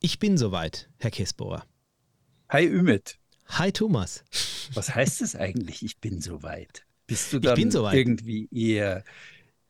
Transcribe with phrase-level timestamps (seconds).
[0.00, 1.64] Ich bin soweit, Herr Kessbohrer.
[2.50, 3.18] Hi Ümit.
[3.46, 4.24] Hi Thomas.
[4.74, 6.84] Was heißt es eigentlich, ich bin soweit?
[7.06, 9.04] Bist du dann irgendwie eher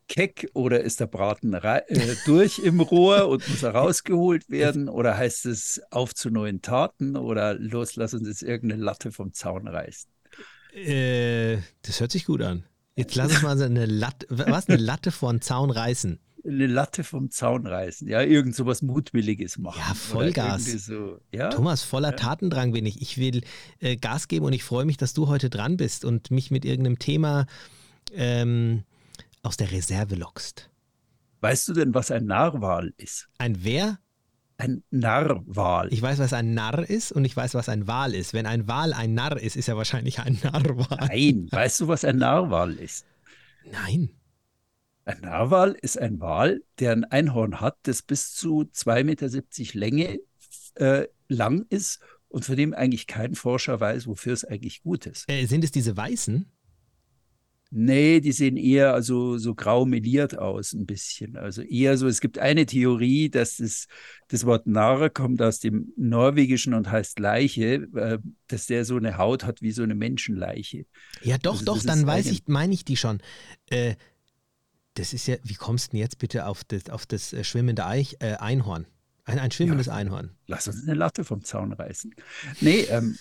[0.09, 1.83] keck oder ist der Braten äh,
[2.25, 4.89] durch im Rohr und muss herausgeholt werden?
[4.89, 9.33] Oder heißt es auf zu neuen Taten oder los, lass uns jetzt irgendeine Latte vom
[9.33, 10.11] Zaun reißen?
[10.75, 12.65] Äh, das hört sich gut an.
[12.97, 17.05] Jetzt lass uns mal so eine Latte, was, eine Latte vom Zaun reißen eine Latte
[17.05, 19.79] vom Zaun reißen, ja, irgend so was Mutwilliges machen.
[19.79, 20.65] Ja, Vollgas.
[20.65, 21.51] So, ja?
[21.51, 22.17] Thomas, voller ja.
[22.17, 23.01] Tatendrang bin ich.
[23.01, 23.43] Ich will
[23.81, 26.65] äh, Gas geben und ich freue mich, dass du heute dran bist und mich mit
[26.65, 27.47] irgendeinem Thema
[28.13, 28.85] ähm,
[29.43, 30.71] aus der Reserve lockst.
[31.41, 33.29] Weißt du denn, was ein Narwal ist?
[33.39, 33.99] Ein wer?
[34.59, 35.93] Ein Narwal.
[35.93, 38.33] Ich weiß, was ein Narr ist und ich weiß, was ein Wal ist.
[38.33, 41.09] Wenn ein Wal ein Narr ist, ist er wahrscheinlich ein Narwal.
[41.09, 43.05] Nein, weißt du, was ein Narwal ist?
[43.71, 44.11] Nein.
[45.07, 50.19] Ein Narwal ist ein Wal, der ein Einhorn hat, das bis zu 2,70 Meter Länge
[50.75, 55.31] äh, lang ist und von dem eigentlich kein Forscher weiß, wofür es eigentlich gut ist.
[55.31, 56.51] Äh, sind es diese weißen?
[57.71, 61.37] Nee, die sehen eher also so grau meliert aus, ein bisschen.
[61.37, 63.87] Also eher so, es gibt eine Theorie, dass das,
[64.27, 69.19] das Wort Narr kommt aus dem Norwegischen und heißt Leiche, äh, dass der so eine
[69.19, 70.87] Haut hat wie so eine Menschenleiche.
[71.23, 73.21] Ja, doch, also, doch, dann weiß ich, meine ich die schon.
[73.71, 73.95] Äh,
[74.99, 77.87] das ist ja, wie kommst du denn jetzt bitte auf das, auf das äh, schwimmende
[77.87, 78.87] Eich, äh, Einhorn?
[79.25, 80.31] Ein, ein schwimmendes ja, Einhorn.
[80.47, 82.15] Lass uns eine Latte vom Zaun reißen.
[82.61, 83.19] Nee, ähm,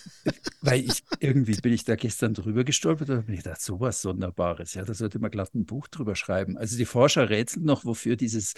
[0.61, 4.75] weil ich irgendwie bin ich da gestern drüber gestolpert und habe mir gedacht, sowas Sonderbares.
[4.75, 6.57] Ja, da sollte man glatt ein Buch drüber schreiben.
[6.57, 8.53] Also die Forscher rätseln noch, wofür dieses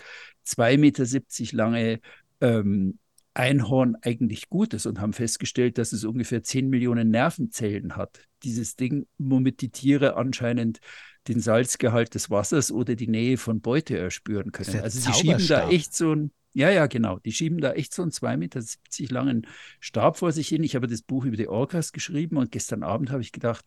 [0.46, 2.02] 2,70 Meter lange
[2.42, 3.00] ähm,
[3.34, 8.28] Einhorn eigentlich gut ist und haben festgestellt, dass es ungefähr 10 Millionen Nervenzellen hat.
[8.44, 10.80] Dieses Ding, womit die Tiere anscheinend
[11.28, 14.80] den Salzgehalt des Wassers oder die Nähe von Beute erspüren können.
[14.82, 18.02] Also sie schieben da echt so ein, ja, ja, genau, die schieben da echt so
[18.02, 19.48] einen 2,70 Meter langen
[19.80, 20.64] Stab vor sich hin.
[20.64, 23.66] Ich habe das Buch über die Orcas geschrieben und gestern Abend habe ich gedacht,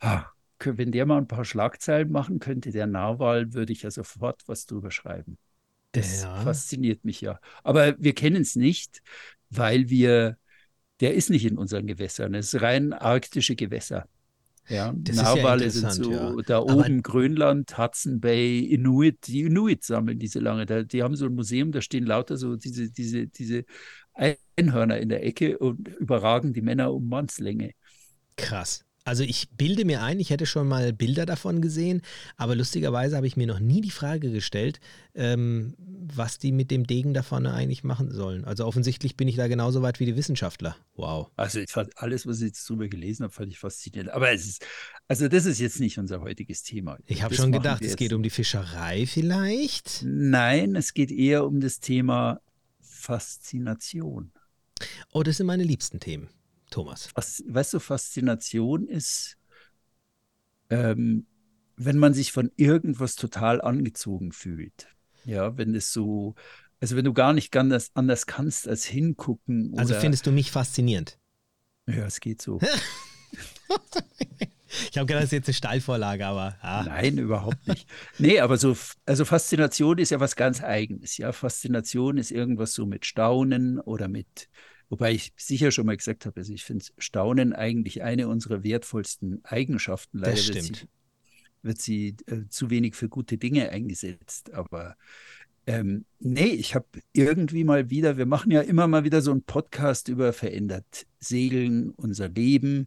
[0.00, 0.26] ah,
[0.64, 4.66] wenn der mal ein paar Schlagzeilen machen könnte, der Narwal, würde ich ja sofort was
[4.66, 5.38] drüber schreiben.
[5.92, 6.34] Das ja.
[6.42, 7.40] fasziniert mich ja.
[7.64, 9.02] Aber wir kennen es nicht,
[9.50, 10.38] weil wir,
[11.00, 12.34] der ist nicht in unseren Gewässern.
[12.34, 14.08] Es ist rein arktische Gewässer.
[14.68, 16.34] Ja, das Narwale ja sind so ja.
[16.46, 19.26] da Aber oben Grönland, Hudson Bay, Inuit.
[19.26, 20.66] Die Inuit sammeln diese lange.
[20.66, 23.64] Da, die haben so ein Museum, da stehen lauter so diese, diese, diese
[24.14, 27.72] Einhörner in der Ecke und überragen die Männer um Mannslänge.
[28.36, 28.84] Krass.
[29.04, 32.02] Also ich bilde mir ein, ich hätte schon mal Bilder davon gesehen,
[32.36, 34.78] aber lustigerweise habe ich mir noch nie die Frage gestellt,
[35.14, 38.44] ähm, was die mit dem Degen da vorne eigentlich machen sollen.
[38.44, 40.76] Also offensichtlich bin ich da genauso weit wie die Wissenschaftler.
[40.94, 41.30] Wow.
[41.36, 44.12] Also ich fand alles, was ich jetzt drüber gelesen habe, fand ich faszinierend.
[44.12, 44.64] Aber es ist,
[45.08, 46.96] also das ist jetzt nicht unser heutiges Thema.
[47.06, 50.02] Ich habe schon gedacht, es geht um die Fischerei vielleicht.
[50.04, 52.40] Nein, es geht eher um das Thema
[52.80, 54.30] Faszination.
[55.12, 56.28] Oh, das sind meine liebsten Themen.
[56.72, 57.10] Thomas?
[57.14, 59.36] Was, weißt du, Faszination ist,
[60.70, 61.26] ähm,
[61.76, 64.88] wenn man sich von irgendwas total angezogen fühlt.
[65.24, 66.34] Ja, wenn es so,
[66.80, 69.72] also wenn du gar nicht anders, anders kannst als hingucken.
[69.78, 71.18] also findest du mich faszinierend?
[71.86, 72.60] Ja, es geht so.
[74.90, 76.56] Ich habe gedacht, das ist jetzt eine Steilvorlage, aber.
[76.60, 76.82] Ah.
[76.84, 77.88] Nein, überhaupt nicht.
[78.18, 81.18] Nee, aber so, also Faszination ist ja was ganz Eigenes.
[81.18, 84.48] Ja, Faszination ist irgendwas so mit Staunen oder mit
[84.92, 89.42] Wobei ich sicher schon mal gesagt habe, also ich finde Staunen eigentlich eine unserer wertvollsten
[89.42, 90.18] Eigenschaften.
[90.18, 90.86] Leider das stimmt.
[91.62, 94.52] wird sie, wird sie äh, zu wenig für gute Dinge eingesetzt.
[94.52, 94.98] Aber
[95.66, 99.44] ähm, nee, ich habe irgendwie mal wieder, wir machen ja immer mal wieder so einen
[99.44, 102.84] Podcast über verändert Segeln unser Leben,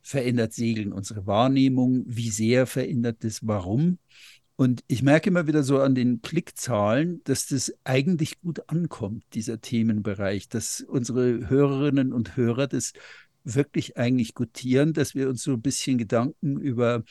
[0.00, 3.98] verändert Segeln unsere Wahrnehmung, wie sehr verändert es, warum.
[4.62, 9.60] Und ich merke immer wieder so an den Klickzahlen, dass das eigentlich gut ankommt, dieser
[9.60, 12.92] Themenbereich, dass unsere Hörerinnen und Hörer das
[13.42, 17.02] wirklich eigentlich gutieren, dass wir uns so ein bisschen Gedanken über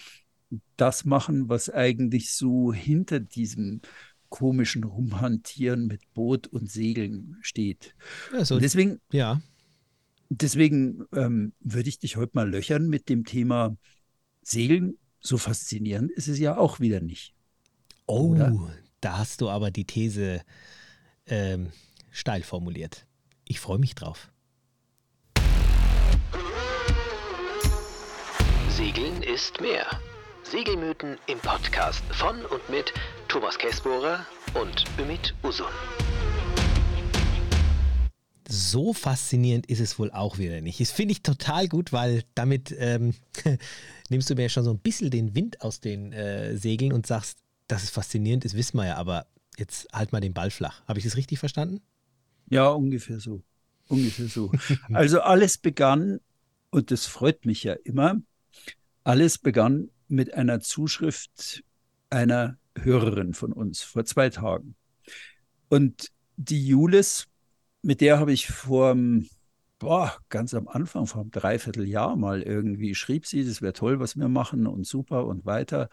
[0.78, 3.82] das machen, was eigentlich so hinter diesem
[4.30, 7.96] komischen Rumhantieren mit Boot und Segeln steht.
[8.32, 9.42] Also, und deswegen, ja.
[10.30, 13.76] deswegen ähm, würde ich dich heute mal löchern mit dem Thema
[14.42, 14.98] Segeln.
[15.20, 17.36] So faszinierend ist es ja auch wieder nicht.
[18.14, 18.52] Oh, oder?
[19.00, 20.42] da hast du aber die These
[21.28, 21.72] ähm,
[22.10, 23.06] steil formuliert.
[23.48, 24.30] Ich freue mich drauf.
[28.68, 29.86] Segeln ist mehr.
[30.44, 32.92] Segelmythen im Podcast von und mit
[33.30, 34.26] Thomas Kessbohrer
[34.56, 35.68] und Ümit Usun.
[38.50, 40.82] So faszinierend ist es wohl auch wieder nicht.
[40.82, 43.14] Das finde ich total gut, weil damit ähm,
[44.10, 47.38] nimmst du mir schon so ein bisschen den Wind aus den äh, Segeln und sagst,
[47.72, 49.28] dass es faszinierend ist, wissen wir ja, aber
[49.58, 50.86] jetzt halt mal den Ball flach.
[50.88, 51.82] Habe ich das richtig verstanden?
[52.50, 53.44] Ja, ungefähr so.
[53.88, 54.52] Ungefähr so.
[54.92, 56.20] Also alles begann,
[56.70, 58.22] und das freut mich ja immer,
[59.04, 61.64] alles begann mit einer Zuschrift
[62.10, 64.76] einer Hörerin von uns vor zwei Tagen.
[65.70, 67.28] Und die Julis,
[67.82, 68.96] mit der habe ich vor,
[69.80, 74.18] boah, ganz am Anfang, vor einem Dreivierteljahr mal irgendwie, schrieb sie, das wäre toll, was
[74.18, 75.90] wir machen und super und weiter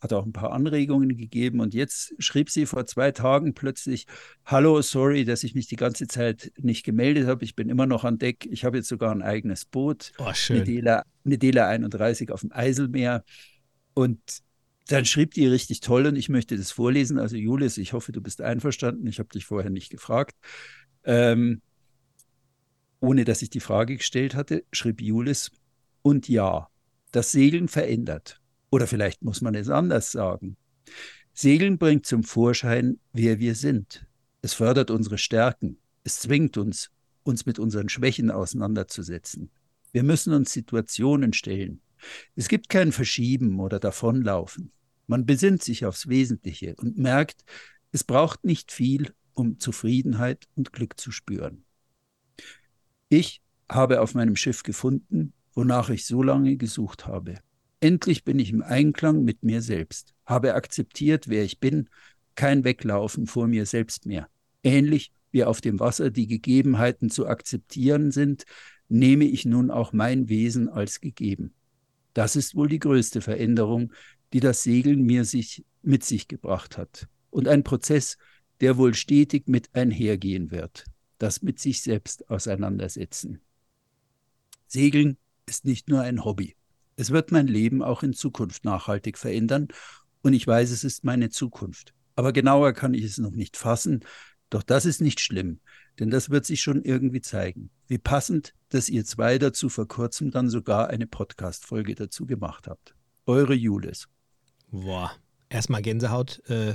[0.00, 1.60] hat auch ein paar Anregungen gegeben.
[1.60, 4.06] Und jetzt schrieb sie vor zwei Tagen plötzlich,
[4.44, 7.44] hallo, sorry, dass ich mich die ganze Zeit nicht gemeldet habe.
[7.44, 8.46] Ich bin immer noch an Deck.
[8.50, 10.12] Ich habe jetzt sogar ein eigenes Boot.
[10.18, 10.30] Oh.
[10.48, 13.24] Eine Dela, eine Dela 31 auf dem Eiselmeer.
[13.94, 14.20] Und
[14.88, 17.18] dann schrieb die richtig toll und ich möchte das vorlesen.
[17.18, 19.06] Also Julius, ich hoffe, du bist einverstanden.
[19.06, 20.34] Ich habe dich vorher nicht gefragt.
[21.04, 21.60] Ähm,
[23.00, 25.50] ohne dass ich die Frage gestellt hatte, schrieb Julius,
[26.02, 26.68] und ja,
[27.12, 28.39] das Segeln verändert.
[28.70, 30.56] Oder vielleicht muss man es anders sagen.
[31.32, 34.06] Segeln bringt zum Vorschein, wer wir sind.
[34.42, 35.78] Es fördert unsere Stärken.
[36.04, 36.90] Es zwingt uns,
[37.22, 39.50] uns mit unseren Schwächen auseinanderzusetzen.
[39.92, 41.80] Wir müssen uns Situationen stellen.
[42.36, 44.72] Es gibt kein Verschieben oder Davonlaufen.
[45.06, 47.44] Man besinnt sich aufs Wesentliche und merkt,
[47.92, 51.64] es braucht nicht viel, um Zufriedenheit und Glück zu spüren.
[53.08, 57.40] Ich habe auf meinem Schiff gefunden, wonach ich so lange gesucht habe.
[57.80, 61.88] Endlich bin ich im Einklang mit mir selbst, habe akzeptiert, wer ich bin,
[62.34, 64.28] kein Weglaufen vor mir selbst mehr.
[64.62, 68.44] Ähnlich wie auf dem Wasser die Gegebenheiten zu akzeptieren sind,
[68.88, 71.54] nehme ich nun auch mein Wesen als gegeben.
[72.12, 73.92] Das ist wohl die größte Veränderung,
[74.32, 77.08] die das Segeln mir sich mit sich gebracht hat.
[77.30, 78.18] Und ein Prozess,
[78.60, 80.84] der wohl stetig mit einhergehen wird.
[81.18, 83.40] Das mit sich selbst auseinandersetzen.
[84.66, 85.16] Segeln
[85.46, 86.56] ist nicht nur ein Hobby.
[87.00, 89.68] Es wird mein Leben auch in Zukunft nachhaltig verändern
[90.20, 91.94] und ich weiß, es ist meine Zukunft.
[92.14, 94.04] Aber genauer kann ich es noch nicht fassen.
[94.50, 95.60] Doch das ist nicht schlimm,
[95.98, 97.70] denn das wird sich schon irgendwie zeigen.
[97.86, 102.94] Wie passend, dass ihr zwei dazu vor kurzem dann sogar eine Podcast-Folge dazu gemacht habt.
[103.24, 104.06] Eure Julis.
[104.70, 105.10] Boah,
[105.48, 106.42] erstmal Gänsehaut.
[106.50, 106.74] Äh,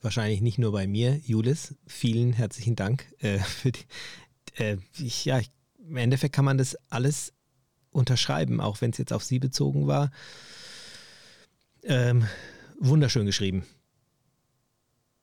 [0.00, 1.76] wahrscheinlich nicht nur bei mir, Julis.
[1.86, 3.84] Vielen herzlichen Dank äh, für die.
[4.56, 7.32] Äh, ich, ja, ich, im Endeffekt kann man das alles
[7.96, 10.10] unterschreiben, auch wenn es jetzt auf sie bezogen war.
[11.82, 12.26] Ähm,
[12.78, 13.64] wunderschön geschrieben.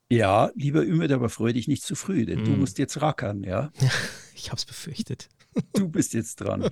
[0.09, 2.45] Ja, lieber Ümit, aber freue dich nicht zu früh, denn mm.
[2.45, 3.71] du musst jetzt rackern, ja?
[4.35, 5.29] ich habe es befürchtet.
[5.73, 6.69] du bist jetzt dran.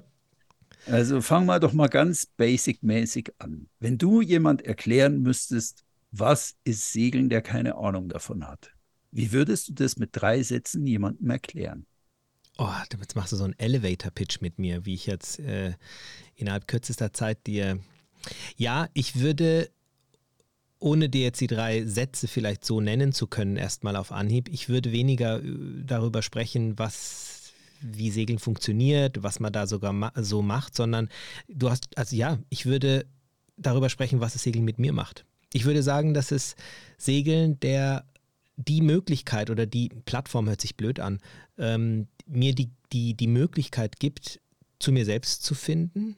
[0.87, 3.67] Also fang mal doch mal ganz basic-mäßig an.
[3.79, 8.71] Wenn du jemand erklären müsstest, was ist Segeln, der keine Ahnung davon hat,
[9.11, 11.85] wie würdest du das mit drei Sätzen jemandem erklären?
[12.57, 12.69] Oh,
[12.99, 15.73] jetzt machst du so einen Elevator-Pitch mit mir, wie ich jetzt äh,
[16.35, 17.79] innerhalb kürzester Zeit dir.
[18.55, 19.69] Ja, ich würde,
[20.79, 24.69] ohne dir jetzt die drei Sätze vielleicht so nennen zu können, erstmal auf Anhieb, ich
[24.69, 27.31] würde weniger äh, darüber sprechen, was
[27.81, 31.09] wie Segeln funktioniert, was man da sogar ma so macht, sondern
[31.47, 33.07] du hast, also ja, ich würde
[33.57, 35.25] darüber sprechen, was das Segeln mit mir macht.
[35.51, 36.55] Ich würde sagen, dass es
[36.97, 38.05] Segeln der
[38.55, 41.19] die Möglichkeit oder die Plattform hört sich blöd an,
[41.57, 44.39] ähm, mir die, die, die Möglichkeit gibt,
[44.79, 46.15] zu mir selbst zu finden,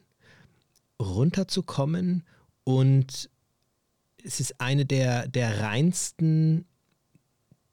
[1.00, 2.24] runterzukommen
[2.64, 3.28] und
[4.24, 6.64] es ist eine der, der reinsten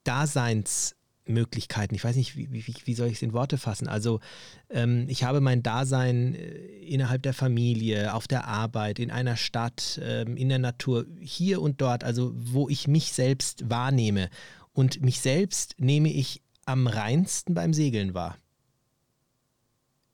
[0.04, 1.94] Daseinsmöglichkeiten.
[1.94, 3.88] Ich weiß nicht, wie, wie, wie soll ich es in Worte fassen?
[3.88, 4.20] Also
[4.68, 6.50] ähm, ich habe mein Dasein äh,
[6.84, 11.80] innerhalb der Familie, auf der Arbeit, in einer Stadt, ähm, in der Natur, hier und
[11.80, 14.28] dort, also wo ich mich selbst wahrnehme.
[14.74, 18.36] Und mich selbst nehme ich am reinsten beim Segeln wahr.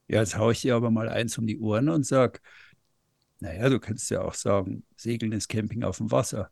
[0.09, 2.41] Ja, jetzt haue ich dir aber mal eins um die Ohren und sag,
[3.41, 6.51] naja, du kannst ja auch sagen, Segeln ist Camping auf dem Wasser.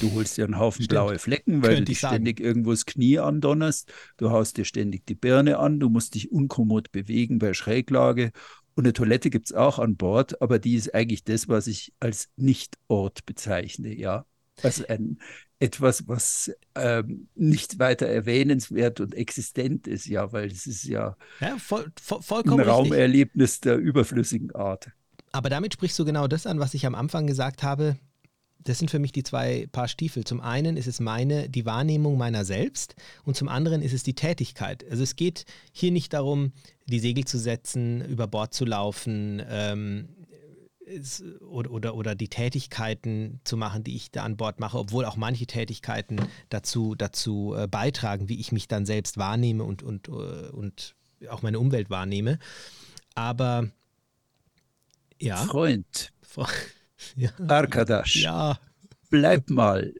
[0.00, 0.90] Du holst dir einen Haufen Stimmt.
[0.90, 3.92] blaue Flecken, weil Könnte du dich ständig irgendwo das Knie andonnerst.
[4.16, 5.78] Du haust dir ständig die Birne an.
[5.78, 8.32] Du musst dich unkommod bewegen bei Schräglage.
[8.74, 11.94] Und eine Toilette gibt es auch an Bord, aber die ist eigentlich das, was ich
[11.98, 14.26] als Nicht-Ort bezeichne, ja.
[14.62, 15.18] Also ein,
[15.58, 21.56] etwas, was ähm, nicht weiter erwähnenswert und existent ist, ja, weil es ist ja, ja
[21.58, 23.60] voll, voll, vollkommen ein Raumerlebnis richtig.
[23.62, 24.90] der überflüssigen Art.
[25.32, 27.96] Aber damit sprichst du genau das an, was ich am Anfang gesagt habe.
[28.58, 30.24] Das sind für mich die zwei Paar Stiefel.
[30.24, 34.14] Zum einen ist es meine, die Wahrnehmung meiner selbst und zum anderen ist es die
[34.14, 34.84] Tätigkeit.
[34.90, 36.52] Also es geht hier nicht darum,
[36.86, 40.08] die Segel zu setzen, über Bord zu laufen, ähm,
[41.48, 45.16] oder, oder, oder die Tätigkeiten zu machen, die ich da an Bord mache, obwohl auch
[45.16, 50.10] manche Tätigkeiten dazu, dazu äh, beitragen, wie ich mich dann selbst wahrnehme und, und, äh,
[50.10, 50.94] und
[51.28, 52.38] auch meine Umwelt wahrnehme.
[53.14, 53.68] Aber
[55.20, 55.36] ja.
[55.38, 56.12] Freund.
[57.16, 57.30] ja.
[57.48, 58.16] Arkadasch.
[58.16, 58.60] Ja.
[59.10, 59.94] Bleib mal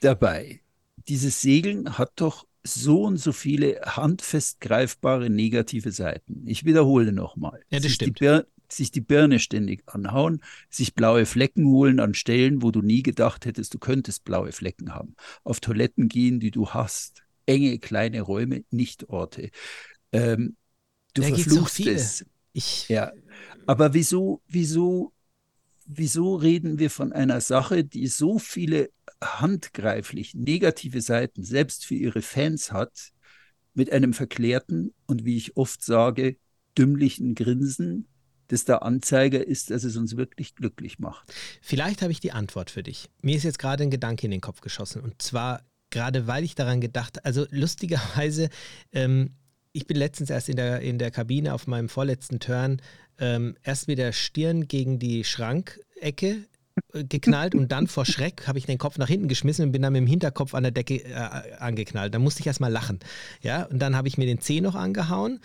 [0.00, 0.60] dabei.
[1.08, 6.46] Dieses Segeln hat doch so und so viele handfest greifbare negative Seiten.
[6.46, 7.60] Ich wiederhole nochmal.
[7.70, 8.20] Ja, das stimmt.
[8.20, 13.02] Die sich die Birne ständig anhauen, sich blaue Flecken holen an Stellen, wo du nie
[13.02, 15.16] gedacht hättest, du könntest blaue Flecken haben.
[15.44, 17.22] Auf Toiletten gehen, die du hast.
[17.46, 19.50] Enge, kleine Räume, nicht Orte.
[20.12, 20.56] Ähm,
[21.14, 22.26] du Da verfluchst es.
[22.52, 23.12] Ich, Ja,
[23.66, 25.12] aber wieso, wieso,
[25.86, 28.90] wieso reden wir von einer Sache, die so viele
[29.22, 33.12] handgreiflich negative Seiten selbst für ihre Fans hat,
[33.74, 36.36] mit einem verklärten und wie ich oft sage,
[36.76, 38.08] dümmlichen Grinsen,
[38.48, 41.32] das der Anzeiger ist, dass es uns wirklich glücklich macht.
[41.62, 43.08] Vielleicht habe ich die Antwort für dich.
[43.22, 45.02] Mir ist jetzt gerade ein Gedanke in den Kopf geschossen.
[45.02, 48.48] Und zwar gerade, weil ich daran gedacht also lustigerweise,
[48.92, 49.34] ähm,
[49.72, 52.80] ich bin letztens erst in der, in der Kabine auf meinem vorletzten Turn
[53.18, 56.44] ähm, erst mit der Stirn gegen die Schrankecke
[56.92, 59.82] äh, geknallt und dann vor Schreck habe ich den Kopf nach hinten geschmissen und bin
[59.82, 62.14] dann mit dem Hinterkopf an der Decke äh, angeknallt.
[62.14, 63.00] Da musste ich erst mal lachen.
[63.42, 65.40] Ja, und dann habe ich mir den Zeh noch angehauen.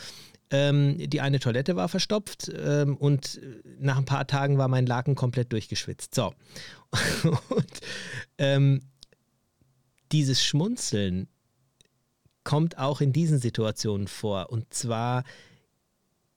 [0.55, 3.41] Ähm, die eine Toilette war verstopft ähm, und
[3.79, 6.13] nach ein paar Tagen war mein Laken komplett durchgeschwitzt.
[6.13, 6.31] So.
[7.49, 7.79] und
[8.37, 8.81] ähm,
[10.11, 11.27] dieses Schmunzeln
[12.43, 14.51] kommt auch in diesen Situationen vor.
[14.51, 15.23] Und zwar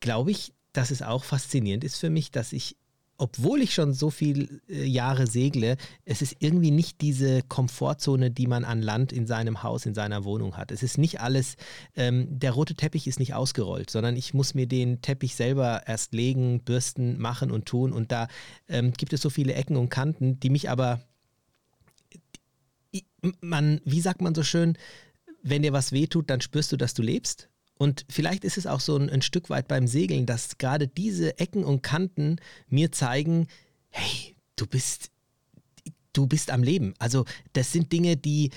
[0.01, 2.79] glaube ich, dass es auch faszinierend ist für mich, dass ich,
[3.19, 8.65] obwohl ich schon so viele Jahre segle, es ist irgendwie nicht diese Komfortzone, die man
[8.65, 10.71] an Land in seinem Haus, in seiner Wohnung hat.
[10.71, 11.57] Es ist nicht alles,
[11.97, 16.13] ähm, der rote Teppich ist nicht ausgerollt, sondern ich muss mir den Teppich selber erst
[16.13, 17.93] legen, bürsten, machen und tun.
[17.93, 18.29] Und da
[18.69, 21.01] ähm, gibt es so viele Ecken und Kanten, die mich aber,
[23.41, 24.77] man, wie sagt man so schön,
[25.43, 27.49] wenn dir was wehtut, dann spürst du, dass du lebst.
[27.79, 31.39] Und vielleicht ist es auch so ein, ein, Stück weit beim Segeln, dass gerade diese
[31.39, 32.37] Ecken und Kanten
[32.69, 33.49] mir zeigen,
[33.91, 35.11] hey, du bist,
[36.13, 36.95] du bist am Leben.
[36.99, 38.51] Also das sind Dinge, die,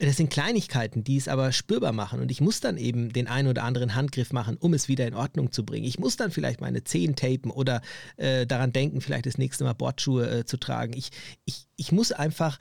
[0.00, 2.20] das sind Kleinigkeiten, die es aber spürbar machen.
[2.20, 5.14] Und ich muss dann eben den einen oder anderen Handgriff machen, um es wieder in
[5.14, 5.86] Ordnung zu bringen.
[5.86, 7.82] Ich muss dann vielleicht meine Zehen tapen oder
[8.16, 10.94] äh, daran denken, vielleicht das nächste Mal Bordschuhe äh, zu tragen.
[10.96, 11.10] Ich,
[11.44, 12.58] ich, ich muss einfach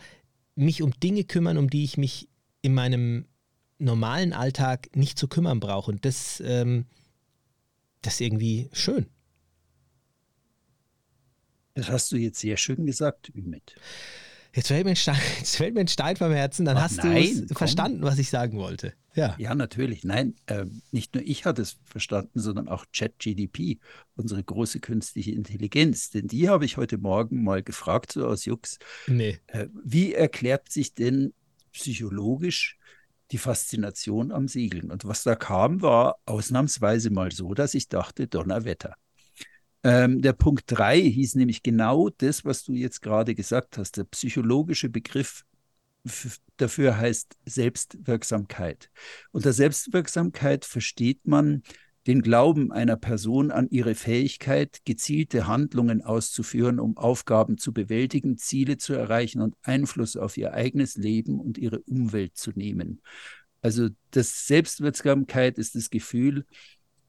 [0.55, 2.29] mich um Dinge kümmern, um die ich mich
[2.62, 3.25] in meinem
[3.77, 5.91] normalen Alltag nicht zu kümmern brauche.
[5.91, 6.86] Und das, ähm,
[8.01, 9.08] das ist irgendwie schön.
[11.74, 13.75] Das hast du jetzt sehr schön gesagt, Ümit.
[14.53, 17.03] Jetzt fällt, mir ein Stein, jetzt fällt mir ein Stein vom Herzen, dann Ach, hast
[17.03, 18.94] du verstanden, was ich sagen wollte.
[19.13, 20.05] Ja, ja natürlich.
[20.05, 23.79] Nein, äh, nicht nur ich hatte es verstanden, sondern auch ChatGDP,
[24.15, 26.10] unsere große künstliche Intelligenz.
[26.10, 28.79] Denn die habe ich heute Morgen mal gefragt, so aus Jux.
[29.08, 29.39] Nee.
[29.48, 31.34] Äh, wie erklärt sich denn
[31.74, 32.77] psychologisch
[33.32, 34.91] die Faszination am Segeln.
[34.91, 38.96] Und was da kam, war ausnahmsweise mal so, dass ich dachte, Donnerwetter.
[39.84, 43.98] Ähm, der Punkt 3 hieß nämlich genau das, was du jetzt gerade gesagt hast.
[43.98, 45.46] Der psychologische Begriff
[46.58, 48.89] dafür heißt Selbstwirksamkeit.
[49.32, 51.63] Unter Selbstwirksamkeit versteht man
[52.07, 58.77] den Glauben einer Person an ihre Fähigkeit, gezielte Handlungen auszuführen, um Aufgaben zu bewältigen, Ziele
[58.77, 63.01] zu erreichen und Einfluss auf ihr eigenes Leben und ihre Umwelt zu nehmen.
[63.62, 66.45] Also das Selbstwirksamkeit ist das Gefühl,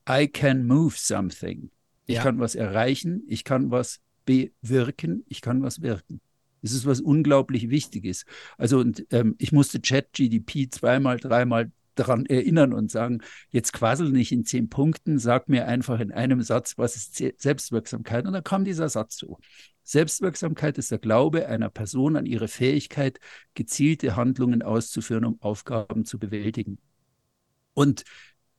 [0.08, 1.70] I can move something.
[2.06, 2.22] Ich ja.
[2.22, 6.20] kann was erreichen, ich kann was bewirken, ich kann was wirken.
[6.62, 8.24] Das ist was unglaublich Wichtiges.
[8.56, 14.32] Also und ähm, ich musste ChatGDP zweimal, dreimal daran erinnern und sagen, jetzt quassel nicht
[14.32, 18.26] in zehn Punkten, sag mir einfach in einem Satz, was ist Selbstwirksamkeit.
[18.26, 19.38] Und dann kam dieser Satz so.
[19.82, 23.20] Selbstwirksamkeit ist der Glaube einer Person an ihre Fähigkeit,
[23.54, 26.78] gezielte Handlungen auszuführen, um Aufgaben zu bewältigen.
[27.72, 28.04] Und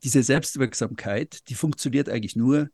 [0.04, 2.70] diese Selbstwirksamkeit, die funktioniert eigentlich nur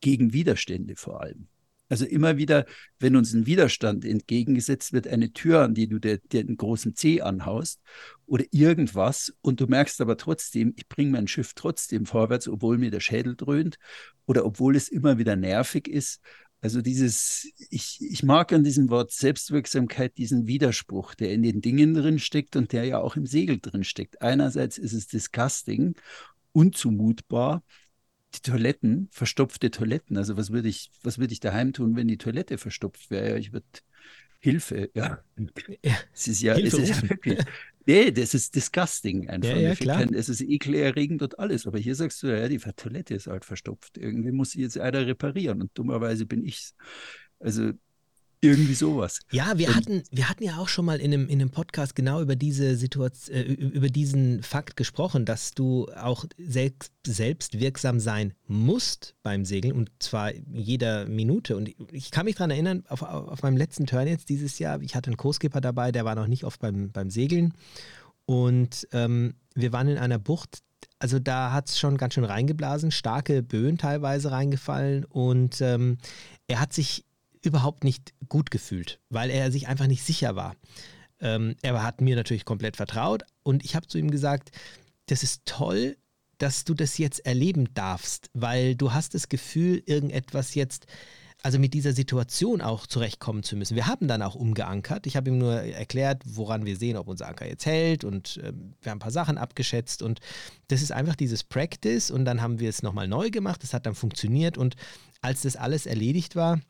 [0.00, 1.48] gegen Widerstände vor allem.
[1.90, 2.66] Also immer wieder,
[3.00, 7.20] wenn uns ein Widerstand entgegengesetzt wird, eine Tür, an die du dir, dir großen C
[7.20, 7.80] anhaust
[8.26, 12.92] oder irgendwas und du merkst aber trotzdem, ich bringe mein Schiff trotzdem vorwärts, obwohl mir
[12.92, 13.76] der Schädel dröhnt
[14.24, 16.20] oder obwohl es immer wieder nervig ist.
[16.62, 21.94] Also dieses, ich, ich mag an diesem Wort Selbstwirksamkeit diesen Widerspruch, der in den Dingen
[21.94, 24.22] drin steckt und der ja auch im Segel drin steckt.
[24.22, 25.96] Einerseits ist es disgusting,
[26.52, 27.64] unzumutbar,
[28.34, 30.16] die Toiletten, verstopfte Toiletten.
[30.16, 33.38] Also was würde ich, was würde ich daheim tun, wenn die Toilette verstopft wäre?
[33.38, 33.66] Ich würde
[34.42, 35.22] Hilfe, ja.
[36.14, 37.38] Es ist ja, es ist ja wirklich.
[37.84, 39.50] Nee, das ist disgusting einfach.
[39.50, 40.10] Ja, ja, klar.
[40.12, 41.66] Es ist ekelerregend und alles.
[41.66, 43.98] Aber hier sagst du, ja, die Toilette ist halt verstopft.
[43.98, 46.74] Irgendwie muss sie jetzt einer reparieren und dummerweise bin ich's.
[47.38, 47.72] Also
[48.42, 49.20] irgendwie sowas.
[49.30, 52.22] Ja, wir hatten, wir hatten ja auch schon mal in einem, in einem Podcast genau
[52.22, 58.32] über diese Situation, äh, über diesen Fakt gesprochen, dass du auch selbst, selbst wirksam sein
[58.46, 61.56] musst beim Segeln und zwar jeder Minute.
[61.56, 64.94] Und ich kann mich daran erinnern, auf, auf meinem letzten Turn jetzt dieses Jahr, ich
[64.94, 67.52] hatte einen Co-Skipper dabei, der war noch nicht oft beim, beim Segeln.
[68.24, 70.60] Und ähm, wir waren in einer Bucht,
[70.98, 75.98] also da hat es schon ganz schön reingeblasen, starke Böen teilweise reingefallen und ähm,
[76.46, 77.04] er hat sich
[77.42, 80.56] überhaupt nicht gut gefühlt, weil er sich einfach nicht sicher war.
[81.20, 84.50] Ähm, er hat mir natürlich komplett vertraut und ich habe zu ihm gesagt,
[85.06, 85.96] das ist toll,
[86.38, 90.86] dass du das jetzt erleben darfst, weil du hast das Gefühl, irgendetwas jetzt,
[91.42, 93.74] also mit dieser Situation auch zurechtkommen zu müssen.
[93.74, 95.06] Wir haben dann auch umgeankert.
[95.06, 98.52] Ich habe ihm nur erklärt, woran wir sehen, ob unser Anker jetzt hält und äh,
[98.80, 100.20] wir haben ein paar Sachen abgeschätzt und
[100.68, 103.62] das ist einfach dieses Practice und dann haben wir es nochmal neu gemacht.
[103.62, 104.76] Das hat dann funktioniert und
[105.20, 106.60] als das alles erledigt war,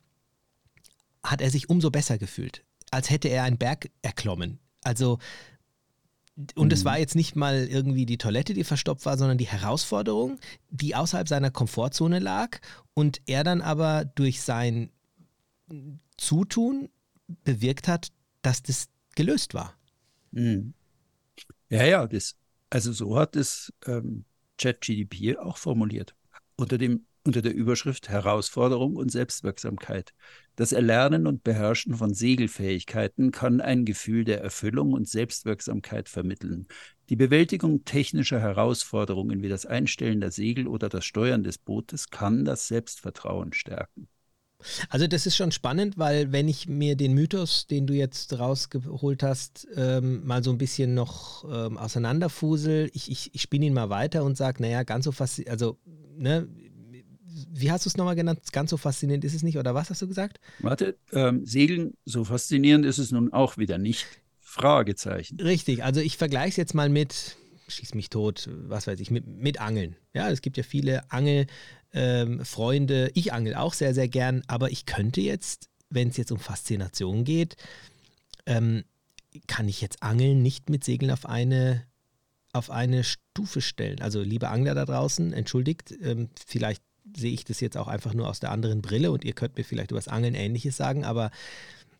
[1.23, 4.59] hat er sich umso besser gefühlt, als hätte er einen Berg erklommen.
[4.83, 5.19] Also
[6.55, 6.99] und es war mhm.
[6.99, 11.51] jetzt nicht mal irgendwie die Toilette, die verstopft war, sondern die Herausforderung, die außerhalb seiner
[11.51, 12.59] Komfortzone lag
[12.93, 14.91] und er dann aber durch sein
[16.17, 16.89] Zutun
[17.43, 18.11] bewirkt hat,
[18.41, 19.77] dass das gelöst war.
[20.31, 20.73] Mhm.
[21.69, 22.35] Ja, ja, das,
[22.69, 24.25] also so hat es ähm,
[24.57, 26.15] ChatGDP auch formuliert.
[26.55, 30.13] Unter dem unter der Überschrift Herausforderung und Selbstwirksamkeit.
[30.55, 36.67] Das Erlernen und Beherrschen von Segelfähigkeiten kann ein Gefühl der Erfüllung und Selbstwirksamkeit vermitteln.
[37.09, 42.45] Die Bewältigung technischer Herausforderungen wie das Einstellen der Segel oder das Steuern des Bootes kann
[42.45, 44.07] das Selbstvertrauen stärken.
[44.89, 49.23] Also das ist schon spannend, weil wenn ich mir den Mythos, den du jetzt rausgeholt
[49.23, 53.89] hast, ähm, mal so ein bisschen noch ähm, auseinanderfusel, ich, ich, ich spinne ihn mal
[53.89, 55.79] weiter und sage, naja, ganz so fast, also
[56.15, 56.47] ne,
[57.51, 58.39] wie hast du es nochmal genannt?
[58.51, 60.39] Ganz so faszinierend ist es nicht, oder was hast du gesagt?
[60.59, 64.05] Warte, ähm, Segeln, so faszinierend ist es nun auch wieder nicht.
[64.39, 65.39] Fragezeichen.
[65.39, 69.25] Richtig, also ich vergleiche es jetzt mal mit, schieß mich tot, was weiß ich, mit,
[69.27, 69.95] mit Angeln.
[70.13, 73.05] Ja, es gibt ja viele Angelfreunde.
[73.05, 76.39] Ähm, ich angel auch sehr, sehr gern, aber ich könnte jetzt, wenn es jetzt um
[76.39, 77.55] Faszination geht,
[78.45, 78.83] ähm,
[79.47, 81.85] kann ich jetzt Angeln nicht mit Segeln auf eine
[82.53, 84.01] auf eine Stufe stellen.
[84.01, 86.83] Also liebe Angler da draußen, entschuldigt, ähm, vielleicht
[87.15, 89.63] sehe ich das jetzt auch einfach nur aus der anderen Brille und ihr könnt mir
[89.63, 91.31] vielleicht über das Angeln ähnliches sagen, aber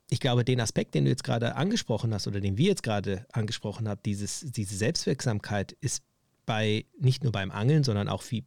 [0.09, 3.25] ich glaube, den Aspekt, den du jetzt gerade angesprochen hast oder den wir jetzt gerade
[3.31, 6.03] angesprochen haben, dieses, diese Selbstwirksamkeit ist
[6.45, 8.43] bei nicht nur beim Angeln, sondern auch wie,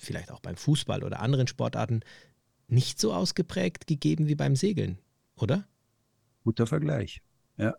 [0.00, 2.00] vielleicht auch beim Fußball oder anderen Sportarten
[2.66, 4.98] nicht so ausgeprägt gegeben wie beim Segeln,
[5.36, 5.68] oder?
[6.42, 7.22] Guter Vergleich.
[7.56, 7.74] Ja.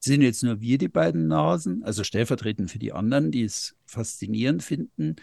[0.00, 4.62] Sind jetzt nur wir die beiden Nasen, also stellvertretend für die anderen, die es faszinierend
[4.62, 5.16] finden,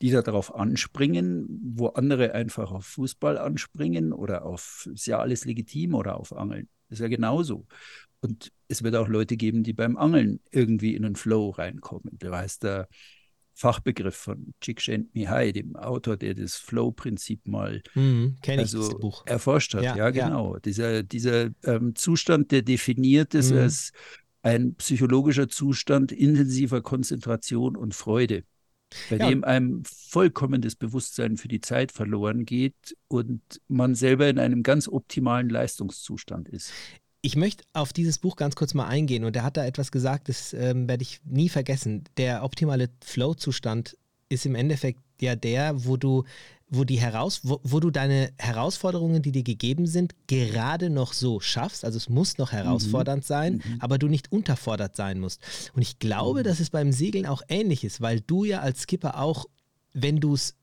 [0.00, 5.44] die da darauf anspringen, wo andere einfach auf Fußball anspringen oder auf, ist ja alles
[5.44, 6.68] legitim oder auf Angeln.
[6.88, 7.66] Ist ja genauso.
[8.20, 12.16] Und es wird auch Leute geben, die beim irgendwie in einen Flow reinkommen.
[12.18, 12.88] Da heißt der
[13.54, 19.82] Fachbegriff von Csikszentmihalyi, dem Autor, der das Flow-Prinzip mal mhm, also erforscht hat.
[19.82, 20.54] Ja, ja genau.
[20.54, 20.60] Ja.
[20.60, 23.58] Dieser, dieser ähm, Zustand, der definiert ist mhm.
[23.58, 23.92] als
[24.42, 28.44] ein psychologischer Zustand intensiver Konzentration und Freude
[29.08, 29.28] bei ja.
[29.28, 34.62] dem einem vollkommen das Bewusstsein für die Zeit verloren geht und man selber in einem
[34.62, 36.72] ganz optimalen Leistungszustand ist.
[37.22, 40.30] Ich möchte auf dieses Buch ganz kurz mal eingehen und er hat da etwas gesagt,
[40.30, 42.04] das ähm, werde ich nie vergessen.
[42.16, 43.98] Der optimale Flow-Zustand
[44.30, 46.24] ist im Endeffekt ja der, wo du
[46.70, 51.40] wo, die Heraus wo, wo, du deine Herausforderungen, die dir gegeben sind, gerade noch so
[51.40, 51.84] schaffst.
[51.84, 53.26] Also es muss noch herausfordernd mhm.
[53.26, 53.80] sein, mhm.
[53.80, 55.40] aber du nicht unterfordert sein musst.
[55.74, 56.44] Und ich glaube, mhm.
[56.44, 59.46] dass es beim Segeln auch ähnlich ist, weil du ja als Skipper auch,
[59.92, 60.54] wenn du es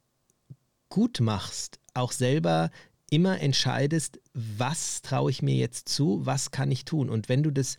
[0.90, 2.72] gut machst, auch selber
[3.10, 7.10] immer entscheidest, was traue ich mir jetzt zu, was kann ich tun.
[7.10, 7.78] Und wenn du das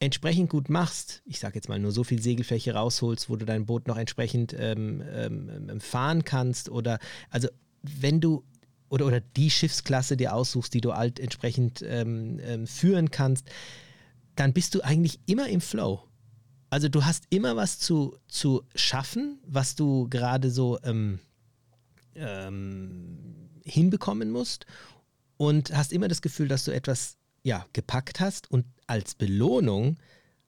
[0.00, 3.66] entsprechend gut machst, ich sage jetzt mal nur so viel Segelfläche rausholst, wo du dein
[3.66, 6.98] Boot noch entsprechend ähm, ähm, ähm, fahren kannst oder
[7.30, 7.48] also
[7.82, 8.44] wenn du
[8.88, 13.48] oder, oder die Schiffsklasse dir aussuchst, die du halt entsprechend ähm, ähm, führen kannst,
[14.36, 16.02] dann bist du eigentlich immer im Flow.
[16.70, 21.20] Also du hast immer was zu, zu schaffen, was du gerade so ähm,
[23.64, 24.66] hinbekommen musst
[25.36, 29.96] und hast immer das Gefühl, dass du etwas ja, gepackt hast und als Belohnung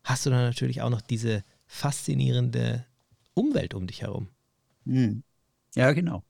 [0.04, 2.86] hast du dann natürlich auch noch diese faszinierende
[3.34, 4.28] Umwelt um dich herum.
[4.84, 5.22] Hm.
[5.74, 6.22] Ja, genau.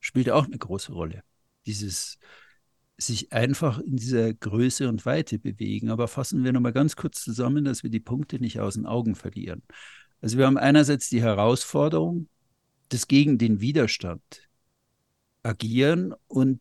[0.00, 1.22] Spielt auch eine große Rolle.
[1.66, 2.18] Dieses
[2.96, 5.90] sich einfach in dieser Größe und Weite bewegen.
[5.90, 9.14] Aber fassen wir nochmal ganz kurz zusammen, dass wir die Punkte nicht aus den Augen
[9.14, 9.62] verlieren.
[10.20, 12.28] Also wir haben einerseits die Herausforderung,
[12.88, 14.22] das gegen den Widerstand
[15.42, 16.60] agieren und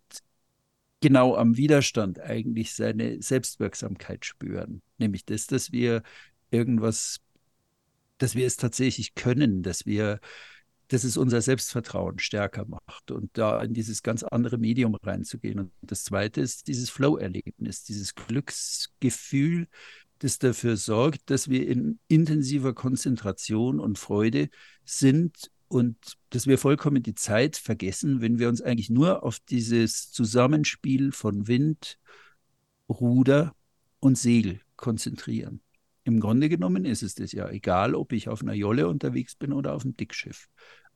[1.04, 4.82] genau am Widerstand eigentlich seine Selbstwirksamkeit spüren.
[4.98, 6.02] Nämlich das, dass wir
[6.50, 7.20] irgendwas,
[8.20, 10.22] dass wir es tatsächlich können, dass wir,
[10.88, 15.60] dass es unser Selbstvertrauen stärker macht und da in dieses ganz andere Medium reinzugehen.
[15.60, 19.68] Und das zweite ist dieses Flow-Erlebnis, dieses Glücksgefühl,
[20.20, 24.48] das dafür sorgt, dass wir in intensiver Konzentration und Freude
[24.86, 25.98] sind und
[26.30, 31.48] dass wir vollkommen die Zeit vergessen, wenn wir uns eigentlich nur auf dieses Zusammenspiel von
[31.48, 31.98] Wind,
[32.88, 33.56] Ruder
[34.00, 35.62] und Segel konzentrieren.
[36.04, 39.52] Im Grunde genommen ist es das ja egal, ob ich auf einer Jolle unterwegs bin
[39.52, 40.48] oder auf einem Dickschiff.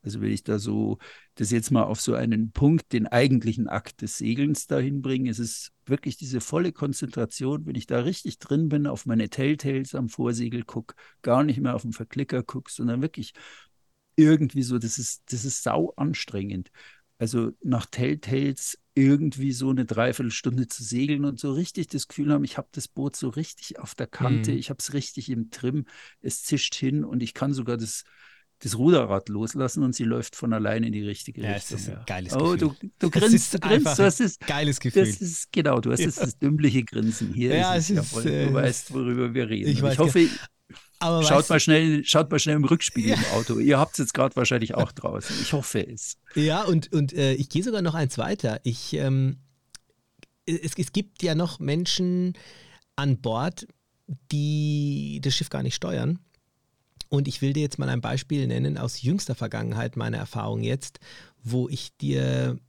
[0.04, 1.00] Also wenn ich da so
[1.36, 5.40] das jetzt mal auf so einen Punkt, den eigentlichen Akt des Segelns dahin bringe, ist
[5.40, 10.08] es wirklich diese volle Konzentration, wenn ich da richtig drin bin, auf meine Telltales am
[10.08, 13.34] Vorsegel gucke, gar nicht mehr auf den Verklicker gucke, sondern wirklich
[14.18, 16.70] irgendwie so, das ist, das ist sau anstrengend.
[17.20, 22.44] Also nach Telltales irgendwie so eine Dreiviertelstunde zu segeln und so richtig das Gefühl haben,
[22.44, 24.58] ich habe das Boot so richtig auf der Kante, mhm.
[24.58, 25.86] ich habe es richtig im Trim,
[26.22, 28.04] es zischt hin und ich kann sogar das,
[28.60, 31.78] das Ruderrad loslassen und sie läuft von alleine in die richtige ja, Richtung.
[31.78, 32.48] Das ist ein geiles Gefühl.
[32.48, 34.00] Oh, du, du grinst, du grinst.
[34.00, 35.06] Das ist geiles Gefühl.
[35.06, 36.08] Das ist, genau, du hast ja.
[36.08, 37.34] das dümmliche Grinsen.
[37.34, 39.70] Hier ja, ist es, ist, jawohl, du äh, weißt, worüber wir reden.
[39.70, 40.28] Ich, ich hoffe,
[41.00, 43.18] aber schaut, mal schnell, schaut mal schnell im Rückspiegel ja.
[43.18, 43.60] im Auto.
[43.60, 45.36] Ihr habt es jetzt gerade wahrscheinlich auch draußen.
[45.42, 46.18] Ich hoffe es.
[46.36, 48.60] Ja, und, und äh, ich gehe sogar noch eins weiter.
[48.64, 49.38] Ich, ähm,
[50.46, 52.34] es, es gibt ja noch Menschen
[52.96, 53.68] an Bord,
[54.32, 56.20] die das Schiff gar nicht steuern.
[57.10, 61.00] Und ich will dir jetzt mal ein Beispiel nennen aus jüngster Vergangenheit, meine Erfahrung jetzt,
[61.42, 62.60] wo ich dir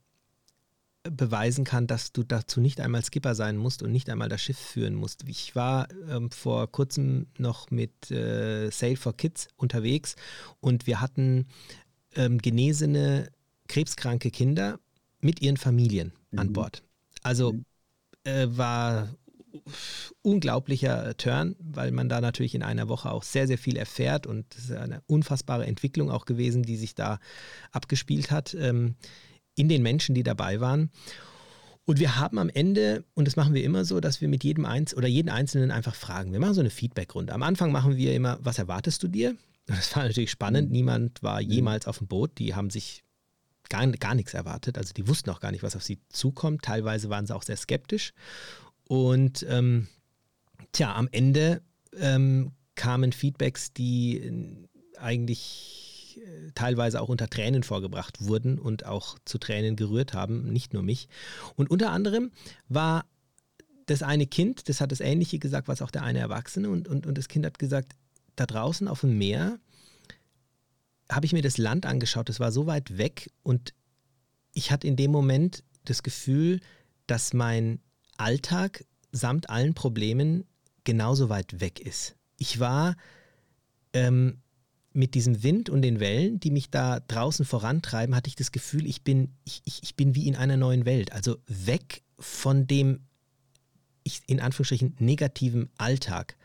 [1.03, 4.57] beweisen kann, dass du dazu nicht einmal Skipper sein musst und nicht einmal das Schiff
[4.57, 5.23] führen musst.
[5.27, 10.15] Ich war ähm, vor kurzem noch mit äh, Sail for Kids unterwegs
[10.59, 11.47] und wir hatten
[12.15, 13.29] ähm, genesene,
[13.67, 14.79] krebskranke Kinder
[15.21, 16.39] mit ihren Familien mhm.
[16.39, 16.83] an Bord.
[17.23, 17.65] Also mhm.
[18.25, 19.09] äh, war
[20.21, 24.53] unglaublicher Turn, weil man da natürlich in einer Woche auch sehr, sehr viel erfährt und
[24.55, 27.19] es ist eine unfassbare Entwicklung auch gewesen, die sich da
[27.71, 28.53] abgespielt hat.
[28.53, 28.95] Ähm,
[29.59, 30.89] in den Menschen, die dabei waren.
[31.85, 34.65] Und wir haben am Ende, und das machen wir immer so, dass wir mit jedem
[34.65, 36.31] Einz oder jeden Einzelnen einfach fragen.
[36.31, 37.33] Wir machen so eine Feedback-Runde.
[37.33, 39.35] Am Anfang machen wir immer, was erwartest du dir?
[39.65, 40.69] Das war natürlich spannend.
[40.69, 40.73] Mhm.
[40.73, 41.49] Niemand war mhm.
[41.49, 42.37] jemals auf dem Boot.
[42.39, 43.03] Die haben sich
[43.69, 44.77] gar, gar nichts erwartet.
[44.77, 46.63] Also die wussten auch gar nicht, was auf sie zukommt.
[46.63, 48.13] Teilweise waren sie auch sehr skeptisch.
[48.85, 49.87] Und ähm,
[50.71, 51.61] tja, am Ende
[51.99, 54.67] ähm, kamen Feedbacks, die
[54.97, 55.88] eigentlich
[56.55, 61.07] teilweise auch unter Tränen vorgebracht wurden und auch zu Tränen gerührt haben, nicht nur mich.
[61.55, 62.31] Und unter anderem
[62.67, 63.05] war
[63.85, 67.07] das eine Kind, das hat das Ähnliche gesagt, was auch der eine Erwachsene, und, und,
[67.07, 67.93] und das Kind hat gesagt,
[68.35, 69.59] da draußen auf dem Meer
[71.11, 73.73] habe ich mir das Land angeschaut, das war so weit weg und
[74.53, 76.59] ich hatte in dem Moment das Gefühl,
[77.07, 77.79] dass mein
[78.17, 80.45] Alltag samt allen Problemen
[80.83, 82.15] genauso weit weg ist.
[82.37, 82.95] Ich war
[83.93, 84.41] ähm,
[84.93, 88.85] mit diesem Wind und den Wellen, die mich da draußen vorantreiben, hatte ich das Gefühl,
[88.87, 91.11] ich bin, ich, ich, ich bin wie in einer neuen Welt.
[91.11, 93.01] Also weg von dem,
[94.03, 96.37] ich, in Anführungsstrichen, negativen Alltag.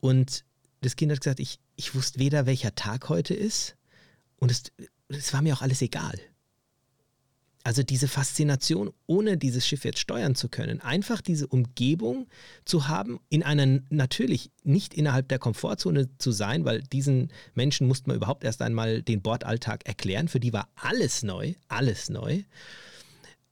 [0.00, 0.44] Und
[0.80, 3.76] das Kind hat gesagt, ich, ich wusste weder, welcher Tag heute ist,
[4.36, 4.64] und es,
[5.08, 6.18] es war mir auch alles egal.
[7.64, 12.28] Also diese Faszination, ohne dieses Schiff jetzt steuern zu können, einfach diese Umgebung
[12.64, 18.08] zu haben, in einer natürlich nicht innerhalb der Komfortzone zu sein, weil diesen Menschen musste
[18.08, 20.26] man überhaupt erst einmal den Bordalltag erklären.
[20.28, 22.42] Für die war alles neu, alles neu.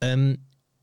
[0.00, 0.38] Ähm,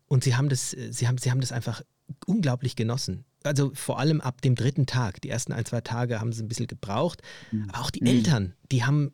[0.08, 1.82] und sie haben das, sie haben, sie haben das einfach
[2.26, 3.26] unglaublich genossen.
[3.44, 5.22] Also vor allem ab dem dritten Tag.
[5.22, 7.22] Die ersten ein, zwei Tage haben sie ein bisschen gebraucht.
[7.52, 7.70] Mhm.
[7.70, 8.08] Aber auch die mhm.
[8.08, 9.12] Eltern, die haben,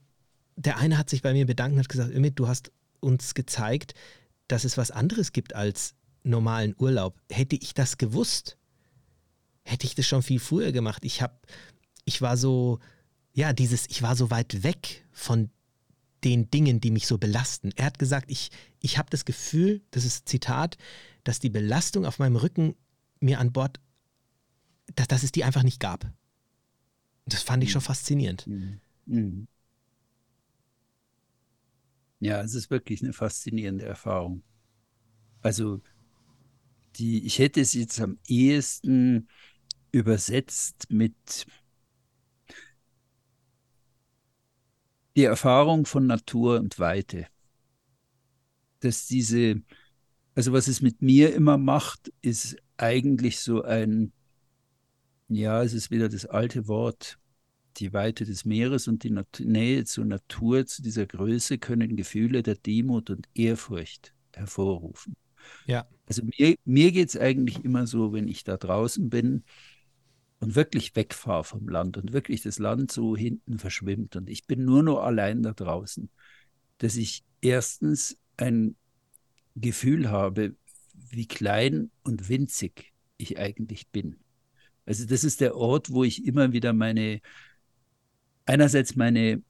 [0.56, 2.72] der eine hat sich bei mir bedankt und hat gesagt, Ümit, du hast
[3.04, 3.94] uns gezeigt,
[4.48, 7.20] dass es was anderes gibt als normalen Urlaub.
[7.30, 8.58] Hätte ich das gewusst,
[9.64, 11.04] hätte ich das schon viel früher gemacht.
[11.06, 11.36] Ich habe,
[12.06, 12.80] ich war so,
[13.34, 15.50] ja, dieses, ich war so weit weg von
[16.24, 17.72] den Dingen, die mich so belasten.
[17.76, 20.78] Er hat gesagt, ich, ich habe das Gefühl, das ist Zitat,
[21.24, 22.76] dass die Belastung auf meinem Rücken
[23.20, 23.80] mir an Bord,
[24.96, 26.10] dass, dass es die einfach nicht gab.
[27.26, 27.86] Das fand ich schon mhm.
[27.86, 28.48] faszinierend.
[28.48, 28.80] Mhm.
[29.06, 29.48] Mhm.
[32.24, 34.44] Ja, es ist wirklich eine faszinierende Erfahrung.
[35.42, 35.82] Also,
[36.96, 39.28] die, ich hätte es jetzt am ehesten
[39.92, 41.46] übersetzt mit
[45.18, 47.28] die Erfahrung von Natur und Weite.
[48.80, 49.62] Dass diese,
[50.34, 54.14] also was es mit mir immer macht, ist eigentlich so ein,
[55.28, 57.20] ja, es ist wieder das alte Wort,
[57.78, 62.44] die Weite des Meeres und die Nat Nähe zur Natur, zu dieser Größe können Gefühle
[62.44, 65.16] der Demut und Ehrfurcht hervorrufen.
[65.66, 65.88] Ja.
[66.06, 69.44] Also mir, mir geht es eigentlich immer so, wenn ich da draußen bin
[70.40, 74.66] und wirklich wegfahre vom Land und wirklich das Land so hinten verschwimmt und ich bin
[74.66, 76.10] nur noch allein da draußen,
[76.80, 78.76] dass ich erstens ein
[79.56, 80.56] Gefühl habe,
[80.94, 84.18] wie klein und winzig ich eigentlich bin
[84.86, 87.22] Also das ist der Ort, wo ich immer wieder meine,
[88.46, 89.42] einerseits meine,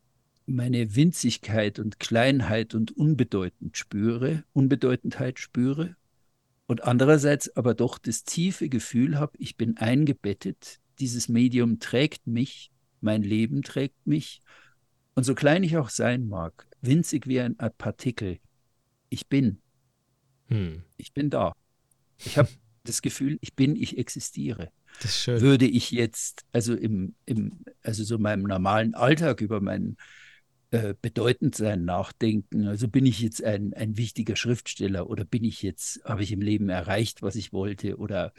[0.46, 5.96] meine Winzigkeit und Kleinheit und Unbedeutend spüre, Unbedeutendheit spüre
[6.68, 12.72] und andererseits aber doch das tiefe Gefühl habe, ich bin eingebettet, dieses Medium trägt mich,
[13.02, 14.42] mein Leben trägt mich
[15.16, 18.40] und so klein ich auch sein mag, winzig wie ein Partikel,
[19.10, 19.60] ich bin.
[20.48, 20.84] Hm.
[20.98, 21.54] Ich bin da.
[22.18, 22.50] Ich habe
[22.84, 24.72] das Gefühl, ich bin, ich existiere.
[25.42, 29.98] Würde ich jetzt, also im, im, also so meinem normalen Alltag über mein
[30.72, 36.04] äh, Bedeutendsein nachdenken, also bin ich jetzt ein, ein wichtiger Schriftsteller oder bin ich jetzt,
[36.06, 38.34] habe ich im Leben erreicht, was ich wollte oder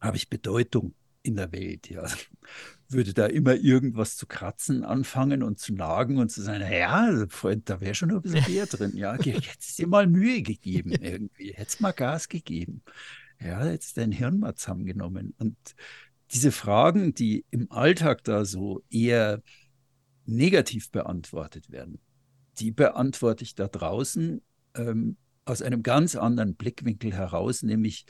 [0.00, 0.94] habe ich Bedeutung?
[1.24, 1.90] in der Welt.
[1.90, 2.06] Ja.
[2.88, 7.68] Würde da immer irgendwas zu kratzen anfangen und zu nagen und zu sagen, ja, Freund,
[7.68, 8.92] da wäre schon ein bisschen mehr drin.
[8.94, 12.82] Ja, hättest dir mal Mühe gegeben irgendwie, hättest mal Gas gegeben.
[13.40, 15.34] Ja, jetzt dein Hirn mal zusammengenommen.
[15.38, 15.56] Und
[16.32, 19.42] diese Fragen, die im Alltag da so eher
[20.24, 22.00] negativ beantwortet werden,
[22.58, 24.40] die beantworte ich da draußen
[24.76, 28.06] ähm, aus einem ganz anderen Blickwinkel heraus, nämlich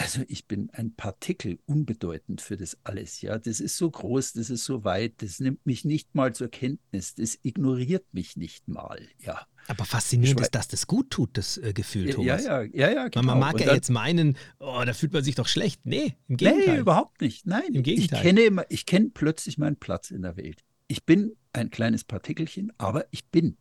[0.00, 3.20] also ich bin ein Partikel, unbedeutend für das alles.
[3.20, 6.48] Ja, das ist so groß, das ist so weit, das nimmt mich nicht mal zur
[6.48, 8.98] Kenntnis, das ignoriert mich nicht mal.
[9.18, 9.46] Ja.
[9.68, 12.44] Aber faszinierend ist, dass das gut tut, das äh, Gefühl, Thomas.
[12.44, 13.26] Ja, ja, ja, ja genau.
[13.26, 15.82] Man mag Und ja dann, jetzt meinen, oh, da fühlt man sich doch schlecht.
[15.84, 16.74] Nee, im Gegenteil.
[16.76, 17.46] Nee, überhaupt nicht.
[17.46, 18.18] Nein, im Gegenteil.
[18.18, 20.64] Ich kenne, ich kenne plötzlich meinen Platz in der Welt.
[20.88, 23.58] Ich bin ein kleines Partikelchen, aber ich bin.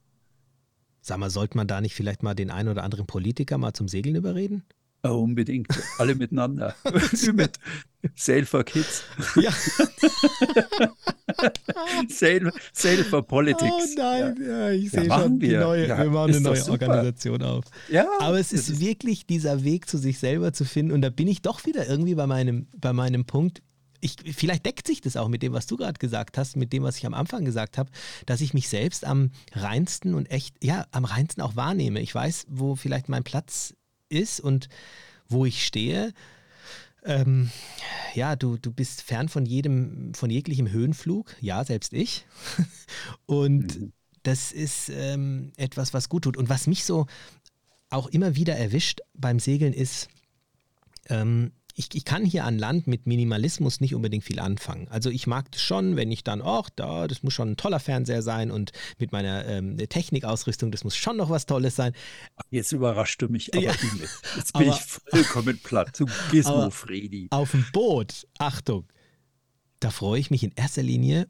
[1.02, 3.89] Sag mal, sollte man da nicht vielleicht mal den einen oder anderen Politiker mal zum
[3.89, 4.63] Segeln überreden?
[5.04, 5.70] Oh, unbedingt.
[5.98, 6.76] Alle miteinander.
[7.34, 7.58] mit
[8.16, 9.04] Sail for Kids.
[9.36, 9.52] Ja.
[12.10, 13.64] Sail, Sail for Politics.
[13.64, 15.62] Oh nein, ja, ja ich sehe schon, wir.
[15.62, 17.64] Neue, ja, wir machen eine neue Organisation auf.
[17.90, 20.92] Ja, Aber es ist, ist wirklich dieser Weg zu sich selber zu finden.
[20.92, 23.62] Und da bin ich doch wieder irgendwie bei meinem, bei meinem Punkt.
[24.02, 26.84] Ich, vielleicht deckt sich das auch mit dem, was du gerade gesagt hast, mit dem,
[26.84, 27.92] was ich am Anfang gesagt habe,
[28.26, 32.02] dass ich mich selbst am reinsten und echt, ja, am reinsten auch wahrnehme.
[32.02, 33.74] Ich weiß, wo vielleicht mein Platz
[34.10, 34.69] ist und
[35.28, 36.13] wo ich stehe.
[37.04, 37.50] Ähm,
[38.13, 42.26] ja, du, du bist fern von jedem, von jeglichem Höhenflug, ja, selbst ich.
[43.26, 43.93] und mhm.
[44.24, 46.38] das ist ähm, etwas, was gut tut.
[46.38, 47.06] Und was mich so
[47.89, 50.10] auch immer wieder erwischt beim Segeln ist,
[51.08, 54.89] ähm, ich, ich kann hier an Land mit Minimalismus nicht unbedingt viel anfangen.
[54.89, 57.80] Also ich mag das schon, wenn ich dann, ach, da, das muss schon ein toller
[57.80, 61.94] Fernseher sein und mit meiner ähm, Technikausrüstung, das muss schon noch was Tolles sein.
[62.50, 63.72] Jetzt überrascht du mich aber ja.
[64.36, 65.98] Jetzt bin aber, ich vollkommen platt.
[65.98, 67.28] Du Gizmo, Fredi.
[67.30, 68.86] Auf dem Boot, Achtung,
[69.80, 71.30] da freue ich mich in erster Linie.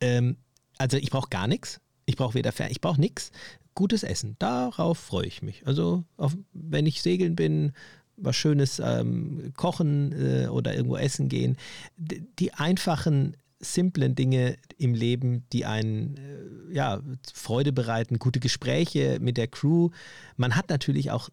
[0.00, 0.36] Ähm,
[0.78, 1.80] also ich brauche gar nichts.
[2.06, 3.32] Ich brauche weder Fern, ich brauche nichts.
[3.74, 5.66] Gutes Essen, darauf freue ich mich.
[5.66, 7.72] Also auf, wenn ich segeln bin,
[8.16, 11.56] was Schönes ähm, kochen äh, oder irgendwo essen gehen.
[11.96, 17.00] D die einfachen, simplen Dinge im Leben, die einen äh, ja,
[17.32, 19.90] Freude bereiten, gute Gespräche mit der Crew.
[20.36, 21.30] Man hat natürlich auch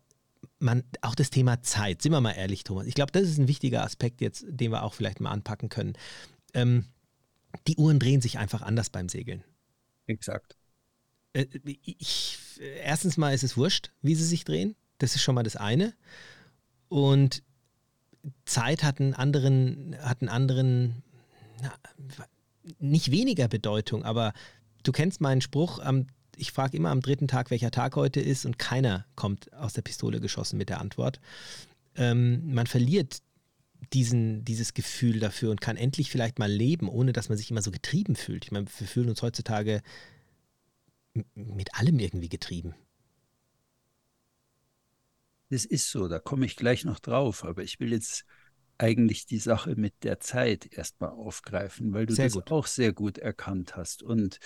[0.60, 2.86] man, auch das Thema Zeit, sind wir mal ehrlich, Thomas.
[2.86, 5.94] Ich glaube, das ist ein wichtiger Aspekt jetzt, den wir auch vielleicht mal anpacken können.
[6.54, 6.86] Ähm,
[7.68, 9.44] die Uhren drehen sich einfach anders beim Segeln.
[10.08, 10.56] Exakt.
[11.34, 12.38] Äh, ich,
[12.84, 14.76] erstens mal ist es wurscht, wie sie sich drehen.
[14.98, 15.94] Das ist schon mal das eine.
[16.90, 17.44] Und
[18.46, 21.04] Zeit hat einen anderen, hat einen anderen,
[21.62, 21.74] na,
[22.80, 24.34] nicht weniger Bedeutung, aber
[24.84, 28.46] du kennst meinen Spruch, am, ich frage immer am dritten Tag, welcher Tag heute ist
[28.46, 31.20] und keiner kommt aus der Pistole geschossen mit der Antwort.
[31.96, 33.22] Ähm, man verliert
[33.94, 37.62] diesen, dieses Gefühl dafür und kann endlich vielleicht mal leben, ohne dass man sich immer
[37.62, 38.46] so getrieben fühlt.
[38.46, 39.82] Ich meine, wir fühlen uns heutzutage
[41.34, 42.76] mit allem irgendwie getrieben.
[45.50, 48.26] Das ist so, da komme ich gleich noch drauf, aber ich will jetzt
[48.78, 52.52] eigentlich die Sache mit der Zeit erstmal aufgreifen, weil du sehr das gut.
[52.52, 54.04] auch sehr gut erkannt hast.
[54.04, 54.40] Und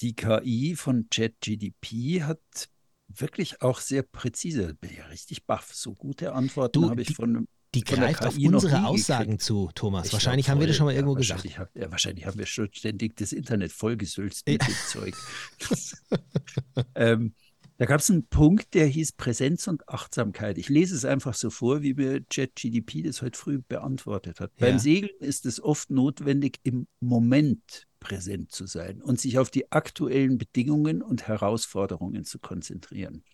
[0.00, 2.68] die KI von ChatGDP hat
[3.08, 7.82] wirklich auch sehr präzise, bin ja richtig baff, so gute Antworten habe ich von die
[7.82, 9.42] greift auf unsere Aussagen gekriegt.
[9.42, 10.06] zu, Thomas.
[10.06, 11.44] Ich wahrscheinlich haben voll, wir das schon mal ja, irgendwo gesagt.
[11.56, 15.14] Hab, ja, wahrscheinlich haben wir schon ständig das Internet vollgesülzt mit dem Zeug.
[16.96, 17.34] ähm,
[17.80, 20.58] da gab es einen Punkt, der hieß Präsenz und Achtsamkeit.
[20.58, 24.52] Ich lese es einfach so vor, wie mir ChatGDP das heute früh beantwortet hat.
[24.58, 24.66] Ja.
[24.66, 29.72] Beim Segeln ist es oft notwendig, im Moment präsent zu sein und sich auf die
[29.72, 33.24] aktuellen Bedingungen und Herausforderungen zu konzentrieren.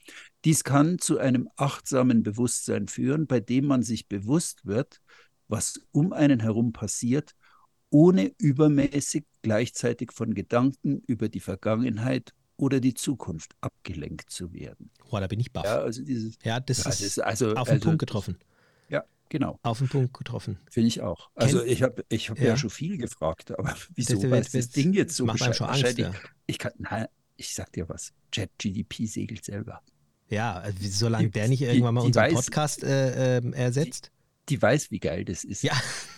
[0.44, 5.00] Dies kann zu einem achtsamen Bewusstsein führen, bei dem man sich bewusst wird,
[5.48, 7.34] was um einen herum passiert,
[7.90, 14.90] ohne übermäßig gleichzeitig von Gedanken über die Vergangenheit oder die Zukunft abgelenkt zu werden.
[15.10, 15.64] Boah, da bin ich baff.
[15.64, 18.38] Ja, also dieses, ja das ja, ist, ist also, auf den also, Punkt getroffen.
[18.88, 19.58] Ja, Genau.
[19.62, 20.58] Auf den Punkt getroffen.
[20.70, 21.30] Finde ich auch.
[21.34, 22.46] Also ich habe ich hab ja.
[22.48, 22.56] ja.
[22.56, 25.68] schon viel gefragt, aber wieso Das- weiß das- das Ding jetzt so macht einem schon
[25.68, 26.12] Angst, ja.
[26.46, 28.12] Ich kann, nein, ich sag dir was.
[28.32, 29.82] ChatGDP segelt selber.
[30.28, 33.52] Ja, also solange Die- der nicht die- irgendwann mal die unseren weiß- Podcast äh, ähm,
[33.52, 34.10] ersetzt.
[34.48, 35.62] Die weiß, wie geil das ist.
[35.64, 35.74] Ja.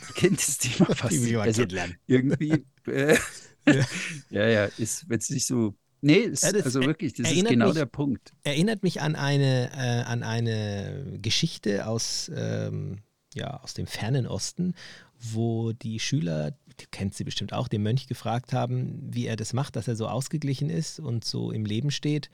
[0.08, 1.12] Die kennt das Thema fast.
[1.14, 1.96] Die will also kennenlernen.
[2.06, 3.16] irgendwie, äh,
[3.66, 3.84] Ja.
[4.30, 7.46] ja, ja, ist, wenn es nicht so, nee, ist, Ja, das also wirklich, das ist
[7.46, 8.32] genau mich- der Punkt.
[8.44, 12.98] Erinnert mich an eine, äh, an eine Geschichte aus, ähm,
[13.34, 14.74] ja, aus dem fernen Osten,
[15.20, 19.52] wo die Schüler, du kennst sie bestimmt auch, den Mönch gefragt haben, wie er das
[19.52, 22.30] macht, dass er so ausgeglichen ist und so im Leben steht,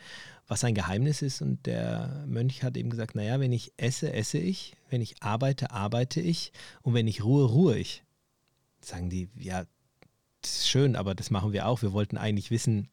[0.47, 1.41] was sein Geheimnis ist.
[1.41, 5.71] Und der Mönch hat eben gesagt, naja, wenn ich esse, esse ich, wenn ich arbeite,
[5.71, 8.03] arbeite ich und wenn ich ruhe, ruhe ich.
[8.81, 9.65] Sagen die, ja,
[10.43, 11.81] das ist schön, aber das machen wir auch.
[11.81, 12.89] Wir wollten eigentlich wissen,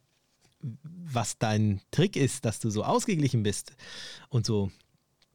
[0.62, 3.74] was dein Trick ist, dass du so ausgeglichen bist
[4.30, 4.72] und so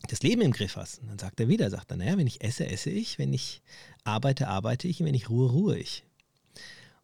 [0.08, 1.00] das Leben im Griff hast.
[1.00, 3.62] Und dann sagt er wieder, sagt er, naja, wenn ich esse, esse ich, wenn ich
[4.04, 6.04] arbeite, arbeite ich und wenn ich ruhe, ruhe ich.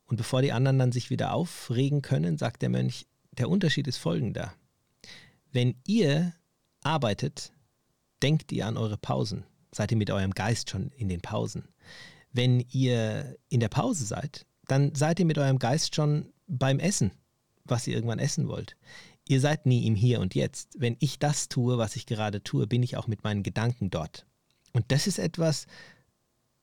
[0.07, 3.97] Und bevor die anderen dann sich wieder aufregen können, sagt der Mönch, der Unterschied ist
[3.97, 4.53] folgender.
[5.53, 6.35] Wenn ihr
[6.83, 7.53] arbeitet,
[8.23, 9.45] denkt ihr an eure Pausen.
[9.71, 11.69] Seid ihr mit eurem Geist schon in den Pausen.
[12.31, 17.11] Wenn ihr in der Pause seid, dann seid ihr mit eurem Geist schon beim Essen,
[17.65, 18.77] was ihr irgendwann essen wollt.
[19.29, 20.77] Ihr seid nie im Hier und Jetzt.
[20.79, 24.27] Wenn ich das tue, was ich gerade tue, bin ich auch mit meinen Gedanken dort.
[24.73, 25.67] Und das ist etwas,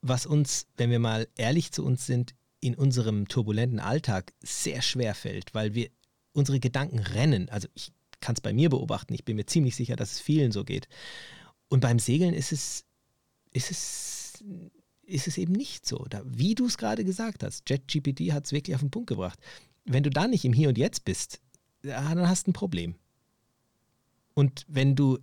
[0.02, 5.16] was uns, wenn wir mal ehrlich zu uns sind, in unserem turbulenten Alltag sehr schwer
[5.16, 5.90] fällt, weil wir
[6.34, 7.50] unsere Gedanken rennen.
[7.50, 10.52] Also ich kann es bei mir beobachten, ich bin mir ziemlich sicher, dass es vielen
[10.52, 10.88] so geht.
[11.70, 12.86] Und beim Segeln ist es,
[13.52, 14.44] ist es,
[15.04, 16.06] ist es eben nicht so.
[16.10, 19.40] Da, wie du es gerade gesagt hast, JetGPT hat es wirklich auf den Punkt gebracht.
[19.92, 21.42] Wenn du da nicht im Hier und Jetzt bist,
[21.84, 22.96] ja, dann hast du ein Problem.
[24.36, 25.18] Und wenn du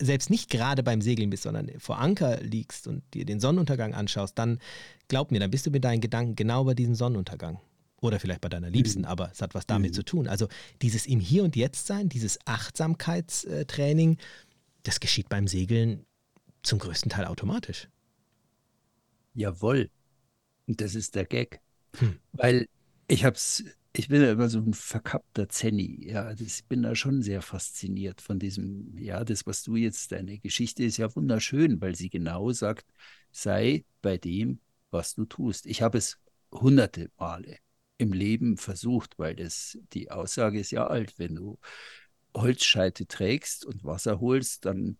[0.00, 4.38] selbst nicht gerade beim Segeln bist, sondern vor Anker liegst und dir den Sonnenuntergang anschaust,
[4.38, 4.60] dann
[5.08, 7.58] glaub mir, dann bist du mit deinen Gedanken genau bei diesem Sonnenuntergang.
[8.00, 9.94] Oder vielleicht bei deiner Liebsten, aber es hat was damit Mhm.
[9.94, 10.28] zu tun.
[10.28, 10.46] Also
[10.82, 14.18] dieses im Hier und Jetzt sein, dieses Achtsamkeitstraining,
[14.84, 16.06] das geschieht beim Segeln
[16.62, 17.88] zum größten Teil automatisch.
[19.34, 19.90] Jawohl.
[20.68, 21.60] Und das ist der Gag.
[21.98, 22.20] Hm.
[22.32, 22.68] Weil
[23.08, 26.08] ich hab's, ich bin ja immer so ein verkappter Zenni.
[26.08, 30.12] Ja, das, ich bin da schon sehr fasziniert von diesem, ja, das, was du jetzt,
[30.12, 32.86] deine Geschichte ist ja wunderschön, weil sie genau sagt,
[33.30, 35.66] sei bei dem, was du tust.
[35.66, 36.18] Ich habe es
[36.52, 37.58] hunderte Male
[37.98, 41.58] im Leben versucht, weil das, die Aussage ist ja alt, wenn du
[42.36, 44.98] Holzscheite trägst und Wasser holst, dann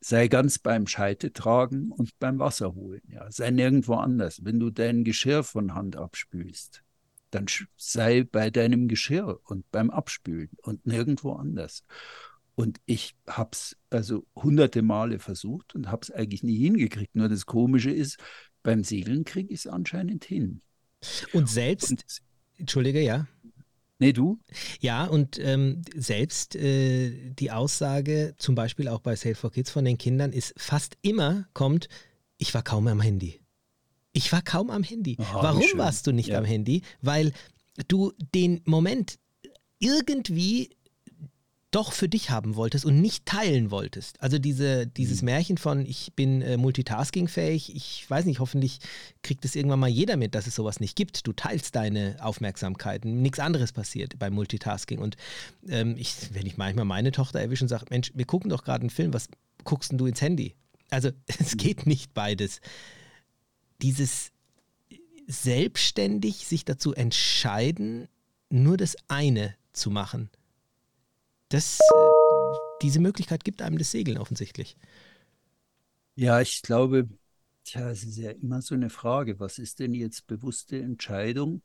[0.00, 3.02] sei ganz beim Scheite tragen und beim Wasser holen.
[3.08, 3.30] Ja.
[3.30, 4.44] Sei nirgendwo anders.
[4.44, 6.82] Wenn du dein Geschirr von Hand abspülst,
[7.32, 11.84] dann sei bei deinem Geschirr und beim Abspülen und nirgendwo anders.
[12.54, 17.16] Und ich habe es also hunderte Male versucht und habe es eigentlich nie hingekriegt.
[17.16, 18.18] Nur das Komische ist,
[18.62, 20.60] beim Segeln kriege ich es anscheinend hin.
[21.32, 22.04] Und selbst, Und,
[22.58, 23.26] Entschuldige, ja.
[23.98, 24.38] nee, du?
[24.80, 29.84] Ja, und ähm, selbst äh, die Aussage, zum Beispiel auch bei Save for Kids von
[29.84, 31.88] den Kindern, ist fast immer kommt,
[32.36, 33.41] ich war kaum am Handy.
[34.12, 35.16] Ich war kaum am Handy.
[35.18, 36.38] Wie Warum warst du nicht Ja.
[36.38, 36.82] am Handy?
[37.00, 37.32] Weil
[37.88, 39.18] du den Moment
[39.78, 40.70] irgendwie
[41.70, 44.20] doch für dich haben wolltest und nicht teilen wolltest.
[44.22, 45.26] Also diese, dieses Mhm.
[45.26, 48.78] Märchen von ich bin äh, multitaskingfähig, ich weiß nicht, hoffentlich
[49.22, 51.26] kriegt es irgendwann mal jeder mit, dass es sowas nicht gibt.
[51.26, 54.98] Du teilst deine Aufmerksamkeiten, nichts anderes passiert beim Multitasking.
[54.98, 55.16] Und
[55.66, 58.82] ähm, ich, wenn ich manchmal meine Tochter erwische und sage, Mensch, wir gucken doch gerade
[58.82, 59.28] einen Film, was
[59.64, 60.54] guckst denn du ins Handy?
[60.90, 62.60] Also es geht nicht beides.
[63.82, 64.32] Dieses
[65.26, 68.08] selbstständig sich dazu entscheiden,
[68.50, 70.30] nur das eine zu machen.
[71.48, 74.76] Das, äh, diese Möglichkeit gibt einem das Segeln offensichtlich.
[76.14, 77.08] Ja, ich glaube,
[77.64, 81.62] tja, es ist ja immer so eine Frage, was ist denn jetzt bewusste Entscheidung?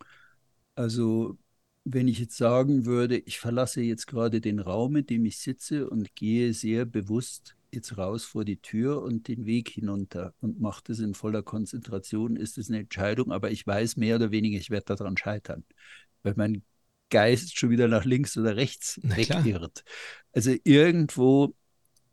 [0.75, 1.37] Also,
[1.83, 5.89] wenn ich jetzt sagen würde, ich verlasse jetzt gerade den Raum, in dem ich sitze
[5.89, 10.81] und gehe sehr bewusst jetzt raus vor die Tür und den Weg hinunter und mache
[10.85, 14.69] das in voller Konzentration, ist es eine Entscheidung, aber ich weiß mehr oder weniger, ich
[14.69, 15.63] werde daran scheitern,
[16.23, 16.63] weil mein
[17.09, 19.83] Geist schon wieder nach links oder rechts wegirrt.
[20.33, 21.55] Also irgendwo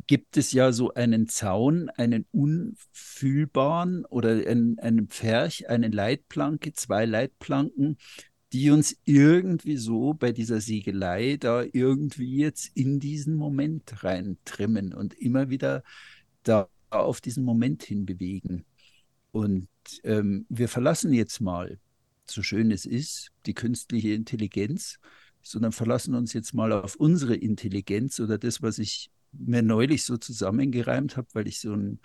[0.07, 7.07] gibt es ja so einen Zaun, einen unfühlbaren oder einen, einen Pferch, eine Leitplanke, zwei
[7.07, 7.97] Leitplanken,
[8.55, 15.13] die uns irgendwie so bei dieser Segelei da irgendwie jetzt in diesen Moment reintrimmen und
[15.15, 15.83] immer wieder
[16.45, 18.65] da auf diesen Moment hin bewegen.
[19.33, 19.67] Und
[20.05, 21.81] ähm, wir verlassen jetzt mal,
[22.31, 25.01] so schön es ist, die künstliche Intelligenz,
[25.43, 30.17] sondern verlassen uns jetzt mal auf unsere Intelligenz oder das, was ich mir neulich so
[30.17, 31.99] zusammengereimt habe, weil ich so ein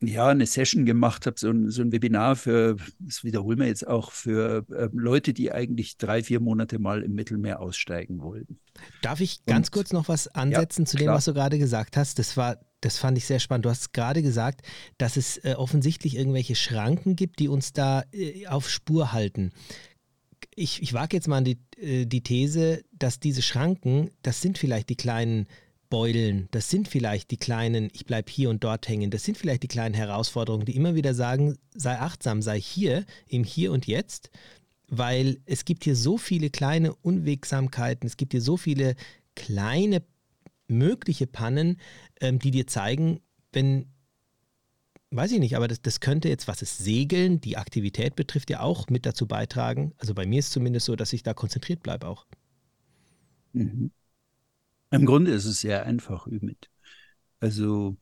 [0.00, 3.86] ja, eine Session gemacht habe, so ein, so ein Webinar für, das wiederholen wir jetzt
[3.86, 8.60] auch, für äh, Leute, die eigentlich drei, vier Monate mal im Mittelmeer aussteigen wollten.
[9.02, 11.16] Darf ich ganz Und, kurz noch was ansetzen ja, zu dem, klar.
[11.16, 12.20] was du gerade gesagt hast?
[12.20, 13.64] Das war, das fand ich sehr spannend.
[13.64, 14.62] Du hast gerade gesagt,
[14.98, 19.50] dass es äh, offensichtlich irgendwelche Schranken gibt, die uns da äh, auf Spur halten.
[20.54, 24.90] Ich, ich wage jetzt mal die, äh, die These, dass diese Schranken, das sind vielleicht
[24.90, 25.48] die kleinen
[25.90, 29.62] Beulen, das sind vielleicht die kleinen, ich bleibe hier und dort hängen, das sind vielleicht
[29.62, 34.30] die kleinen Herausforderungen, die immer wieder sagen, sei achtsam, sei hier, im Hier und Jetzt,
[34.88, 38.96] weil es gibt hier so viele kleine Unwegsamkeiten, es gibt hier so viele
[39.34, 40.02] kleine
[40.66, 41.78] mögliche Pannen,
[42.20, 43.20] ähm, die dir zeigen,
[43.52, 43.86] wenn,
[45.10, 48.60] weiß ich nicht, aber das, das könnte jetzt, was es Segeln, die Aktivität betrifft, ja
[48.60, 49.94] auch mit dazu beitragen.
[49.98, 52.26] Also bei mir ist es zumindest so, dass ich da konzentriert bleibe auch.
[53.52, 53.90] Mhm.
[54.90, 56.70] Im Grunde ist es sehr einfach, Ümit.
[57.40, 57.96] Also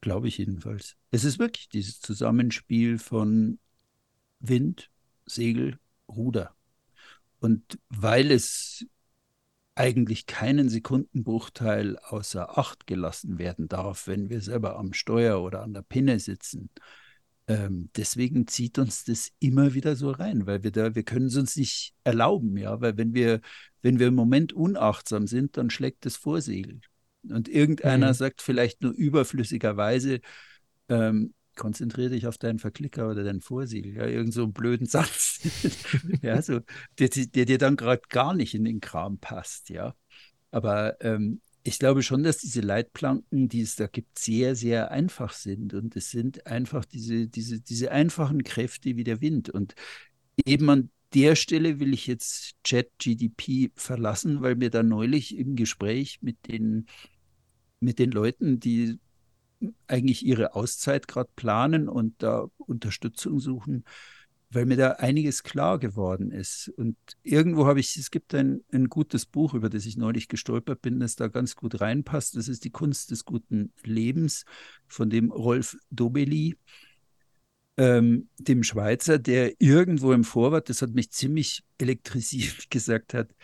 [0.00, 0.96] glaube ich jedenfalls.
[1.10, 3.58] Es ist wirklich dieses Zusammenspiel von
[4.40, 4.90] Wind,
[5.26, 5.78] Segel,
[6.08, 6.54] Ruder.
[7.40, 8.86] Und weil es
[9.74, 15.72] eigentlich keinen Sekundenbruchteil außer Acht gelassen werden darf, wenn wir selber am Steuer oder an
[15.72, 16.70] der Pinne sitzen,
[17.48, 21.36] ähm, deswegen zieht uns das immer wieder so rein, weil wir da, wir können es
[21.36, 23.40] uns nicht erlauben, ja, weil wenn wir,
[23.80, 26.80] wenn wir im Moment unachtsam sind, dann schlägt das Vorsegel.
[27.22, 28.14] Und irgendeiner mhm.
[28.14, 30.20] sagt vielleicht nur überflüssigerweise,
[30.90, 35.40] ähm, konzentriere dich auf deinen Verklicker oder deinen Vorsegel, ja, irgend so einen blöden Satz,
[36.22, 36.60] ja, so,
[36.98, 39.94] der, der dir dann gerade gar nicht in den Kram passt, ja.
[40.50, 45.34] Aber ähm, ich glaube schon, dass diese Leitplanken, die es da gibt, sehr, sehr einfach
[45.34, 45.74] sind.
[45.74, 49.50] Und es sind einfach diese, diese, diese einfachen Kräfte wie der Wind.
[49.50, 49.74] Und
[50.46, 56.20] eben an der Stelle will ich jetzt ChatGDP verlassen, weil mir da neulich im Gespräch
[56.22, 56.86] mit den,
[57.80, 58.98] mit den Leuten, die
[59.88, 63.84] eigentlich ihre Auszeit gerade planen und da Unterstützung suchen,
[64.50, 66.72] weil mir da einiges klar geworden ist.
[66.76, 70.80] Und irgendwo habe ich, es gibt ein, ein gutes Buch, über das ich neulich gestolpert
[70.80, 72.36] bin, das da ganz gut reinpasst.
[72.36, 74.44] Das ist die Kunst des guten Lebens
[74.86, 76.56] von dem Rolf Dobeli,
[77.76, 83.34] ähm, dem Schweizer, der irgendwo im Vorwort, das hat mich ziemlich elektrisiert, gesagt hat,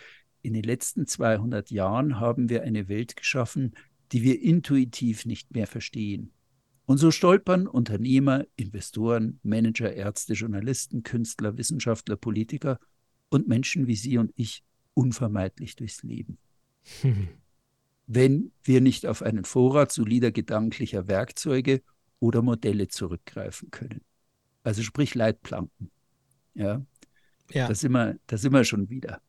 [0.42, 3.74] in den letzten 200 Jahren haben wir eine Welt geschaffen,
[4.12, 6.32] die wir intuitiv nicht mehr verstehen.
[6.86, 12.78] Und so stolpern Unternehmer, Investoren, Manager, Ärzte, Journalisten, Künstler, Wissenschaftler, Politiker
[13.30, 14.62] und Menschen wie Sie und ich
[14.92, 16.38] unvermeidlich durchs Leben.
[17.00, 17.28] Hm.
[18.06, 21.80] Wenn wir nicht auf einen Vorrat solider gedanklicher Werkzeuge
[22.20, 24.02] oder Modelle zurückgreifen können.
[24.62, 25.90] Also sprich Leitplanken.
[26.54, 26.84] Ja,
[27.50, 27.68] ja.
[27.68, 29.20] Da, sind wir, da sind wir schon wieder.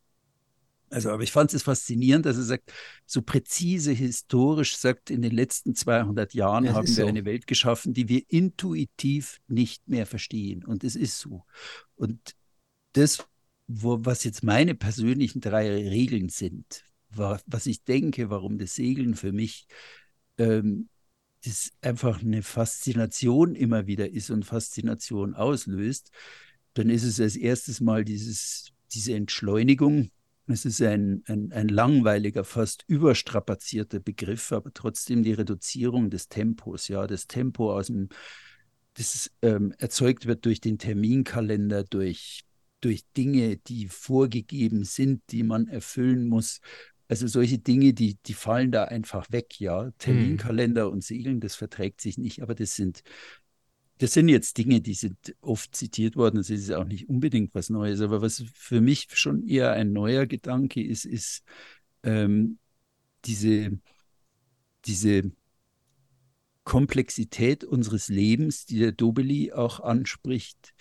[0.96, 2.72] Also, aber ich fand es faszinierend, dass er sagt,
[3.06, 7.06] so präzise historisch sagt, in den letzten 200 Jahren ja, haben wir so.
[7.06, 10.64] eine Welt geschaffen, die wir intuitiv nicht mehr verstehen.
[10.64, 11.44] Und es ist so.
[11.96, 12.38] Und
[12.94, 13.28] das,
[13.68, 19.16] wo, was jetzt meine persönlichen drei Regeln sind, war, was ich denke, warum das Segeln
[19.16, 19.68] für mich
[20.38, 20.88] ähm,
[21.44, 26.12] das einfach eine Faszination immer wieder ist und Faszination auslöst,
[26.74, 30.10] dann ist es als erstes mal dieses, diese Entschleunigung,
[30.48, 36.88] es ist ein, ein, ein langweiliger, fast überstrapazierter Begriff, aber trotzdem die Reduzierung des Tempos,
[36.88, 38.10] ja, das Tempo aus dem,
[38.94, 42.46] das ähm, erzeugt wird durch den Terminkalender, durch,
[42.82, 46.62] durch Dinge, die vorgegeben sind, die man erfüllen muss.
[47.08, 49.84] Also solche Dinge, die, die fallen da einfach weg, ja.
[49.84, 49.94] Hm.
[49.98, 50.94] Terminkalender mhm.
[50.94, 53.04] und Segeln, das verträgt sich nicht, aber das sind
[53.98, 56.38] das sind jetzt Dinge, die sind oft zitiert worden.
[56.38, 58.02] Das ist auch nicht unbedingt was Neues.
[58.02, 61.44] Aber was für mich schon eher ein neuer Gedanke ist, ist
[62.04, 62.60] ähm,
[63.24, 63.80] diese,
[64.86, 65.32] diese
[66.66, 70.74] Komplexität unseres Lebens, die der Dobeli auch anspricht.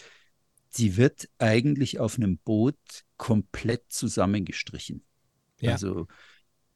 [0.76, 2.74] Die wird eigentlich auf einem Boot
[3.16, 5.04] komplett zusammengestrichen.
[5.60, 5.72] Ja.
[5.72, 6.08] Also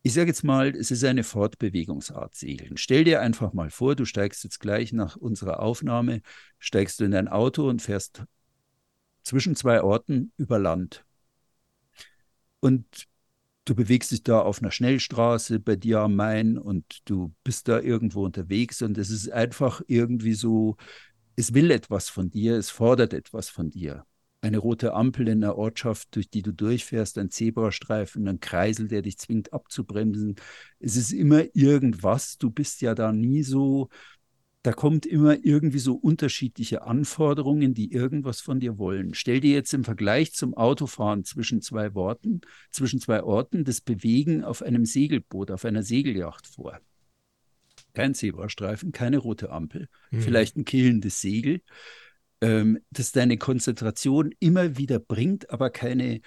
[0.03, 2.76] ich sage jetzt mal, es ist eine Fortbewegungsart Segeln.
[2.76, 6.22] Stell dir einfach mal vor, du steigst jetzt gleich nach unserer Aufnahme,
[6.59, 8.24] steigst du in dein Auto und fährst
[9.22, 11.05] zwischen zwei Orten über Land.
[12.61, 13.07] Und
[13.64, 17.80] du bewegst dich da auf einer Schnellstraße bei dir am Main und du bist da
[17.80, 20.76] irgendwo unterwegs und es ist einfach irgendwie so,
[21.36, 24.07] es will etwas von dir, es fordert etwas von dir
[24.49, 29.03] eine rote Ampel in der Ortschaft, durch die du durchfährst, ein Zebrastreifen, ein Kreisel, der
[29.03, 30.36] dich zwingt abzubremsen.
[30.80, 32.38] Es ist immer irgendwas.
[32.38, 33.90] Du bist ja da nie so,
[34.62, 39.14] da kommt immer irgendwie so unterschiedliche Anforderungen, die irgendwas von dir wollen.
[39.14, 42.40] Stell dir jetzt im Vergleich zum Autofahren zwischen zwei Worten,
[42.70, 46.80] zwischen zwei Orten das Bewegen auf einem Segelboot, auf einer Segelyacht vor.
[47.94, 50.20] kein Zebrastreifen, keine rote Ampel, Mhm.
[50.20, 51.62] vielleicht ein killendes Segel,
[52.41, 56.20] ähm, das deine Konzentration immer wieder bringt, aber keine,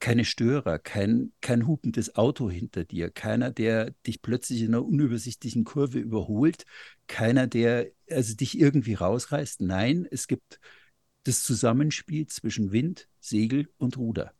[0.00, 5.64] keine Störer, kein, kein hupendes Auto hinter dir, keiner, der dich plötzlich in einer unübersichtlichen
[5.64, 6.64] Kurve überholt,
[7.06, 9.62] keiner, der also dich irgendwie rausreißt.
[9.62, 10.60] Nein, es gibt
[11.24, 14.34] das Zusammenspiel zwischen Wind, Segel und Ruder.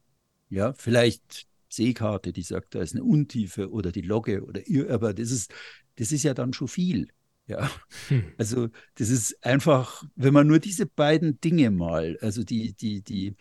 [0.51, 5.15] Ja, vielleicht Seekarte, die sagt, da ist eine Untiefe oder die Logge oder ihr, aber
[5.15, 5.53] das ist,
[5.97, 7.09] das ist ja dann schon viel.
[7.47, 7.71] Ja,
[8.09, 8.33] Hm.
[8.39, 13.37] also das ist einfach, wenn man nur diese beiden Dinge mal, also die, die, die,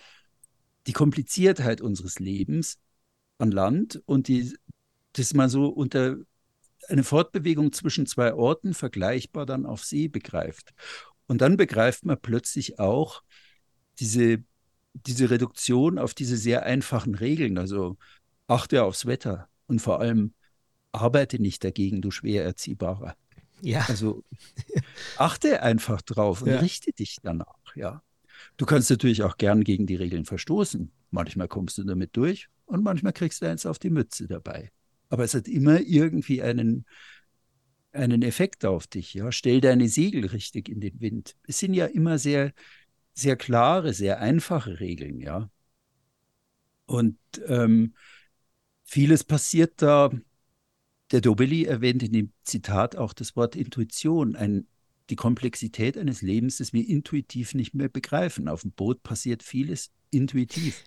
[0.87, 2.79] die Kompliziertheit unseres Lebens
[3.37, 4.53] an Land und die,
[5.13, 6.17] das mal so unter
[6.89, 10.73] eine Fortbewegung zwischen zwei Orten vergleichbar dann auf See begreift.
[11.27, 13.23] Und dann begreift man plötzlich auch
[13.99, 14.43] diese,
[14.93, 17.57] diese Reduktion auf diese sehr einfachen Regeln.
[17.57, 17.97] Also
[18.47, 20.33] achte aufs Wetter und vor allem
[20.91, 23.15] arbeite nicht dagegen, du schwer erziehbarer.
[23.63, 24.23] Ja, Also
[25.17, 26.59] achte einfach drauf und Ja.
[26.59, 28.03] richte dich danach, ja.
[28.57, 30.91] Du kannst natürlich auch gern gegen die Regeln verstoßen.
[31.11, 34.71] Manchmal kommst du damit durch und manchmal kriegst du eins auf die Mütze dabei.
[35.09, 36.85] Aber es hat immer irgendwie einen,
[37.93, 39.31] einen Effekt auf dich, ja.
[39.31, 41.35] Stell deine Segel richtig in den Wind.
[41.47, 42.51] Es sind ja immer sehr,
[43.13, 45.49] sehr klare, sehr einfache Regeln, ja.
[46.85, 47.93] Und ähm,
[48.83, 50.11] vieles passiert da.
[51.11, 54.67] Der Dobelli erwähnt in dem Zitat auch das Wort Intuition, ein,
[55.09, 58.47] die Komplexität eines Lebens, das wir intuitiv nicht mehr begreifen.
[58.47, 60.83] Auf dem Boot passiert vieles intuitiv.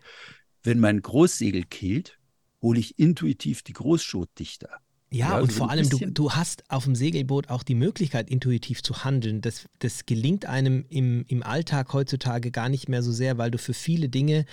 [0.62, 2.18] Wenn mein Großsegel killt,
[2.62, 4.68] hole ich intuitiv die Großschotdichter.
[5.10, 8.28] Ja, Ja, und so vor allem, du, du hast auf dem Segelboot auch die Möglichkeit,
[8.28, 9.40] intuitiv zu handeln.
[9.40, 13.58] Das, das gelingt einem im, im Alltag heutzutage gar nicht mehr so sehr, weil du
[13.58, 14.46] für viele Dinge,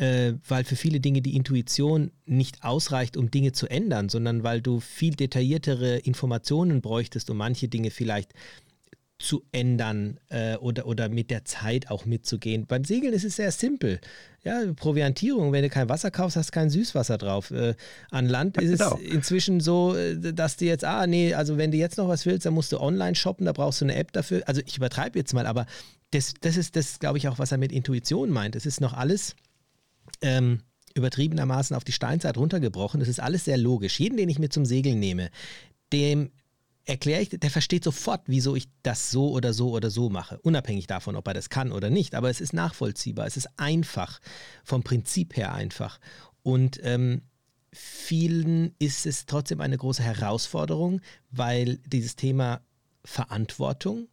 [0.00, 4.62] äh, weil für viele Dinge die Intuition nicht ausreicht, um Dinge zu ändern, sondern weil
[4.62, 8.32] du viel detailliertere Informationen bräuchtest, um manche Dinge vielleicht
[9.18, 12.64] zu ändern äh, oder, oder mit der Zeit auch mitzugehen.
[12.66, 14.00] Beim Segeln ist es sehr simpel.
[14.42, 17.50] Ja, Proviantierung, wenn du kein Wasser kaufst, hast du kein Süßwasser drauf.
[17.50, 17.74] Äh,
[18.10, 18.96] an Land ist Genau.
[18.96, 22.24] es inzwischen so, äh, dass du jetzt, ah, nee, also wenn du jetzt noch was
[22.24, 24.40] willst, dann musst du online shoppen, da brauchst du eine App dafür.
[24.46, 25.66] Also ich übertreibe jetzt mal, aber
[26.12, 28.56] das, das ist das, glaube ich, auch, was er mit Intuition meint.
[28.56, 29.36] Es ist noch alles
[30.20, 30.62] ähm,
[30.94, 33.00] übertriebenermaßen auf die Steinzeit runtergebrochen.
[33.00, 33.98] Es ist alles sehr logisch.
[34.00, 35.30] Jeden, den ich mir zum Segeln nehme,
[35.92, 36.30] dem
[36.84, 40.86] erkläre ich, der versteht sofort, wieso ich das so oder so oder so mache, unabhängig
[40.86, 42.14] davon, ob er das kann oder nicht.
[42.14, 44.20] Aber es ist nachvollziehbar, es ist einfach,
[44.64, 46.00] vom Prinzip her einfach.
[46.42, 47.22] Und ähm,
[47.72, 51.00] vielen ist es trotzdem eine große Herausforderung,
[51.30, 52.60] weil dieses Thema
[53.04, 54.08] Verantwortung,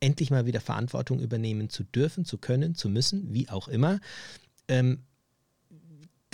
[0.00, 4.00] endlich mal wieder Verantwortung übernehmen zu dürfen, zu können, zu müssen, wie auch immer,
[4.68, 5.04] ähm,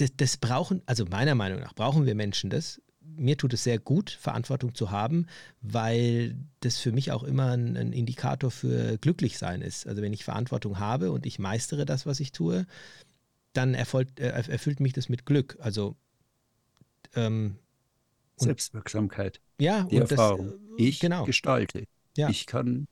[0.01, 2.81] das, das brauchen, also meiner Meinung nach brauchen wir Menschen das.
[3.03, 5.27] Mir tut es sehr gut, Verantwortung zu haben,
[5.61, 9.87] weil das für mich auch immer ein, ein Indikator für Glücklichsein ist.
[9.87, 12.67] Also wenn ich Verantwortung habe und ich meistere das, was ich tue,
[13.53, 15.59] dann erfolgt, äh, erfüllt mich das mit Glück.
[15.61, 15.97] Also
[17.15, 17.57] ähm,
[18.37, 20.47] Selbstwirksamkeit, ja, die und Erfahrung.
[20.47, 21.25] das, äh, ich genau.
[21.25, 21.85] gestalte.
[22.17, 22.31] Ja.
[22.31, 22.87] Ich kann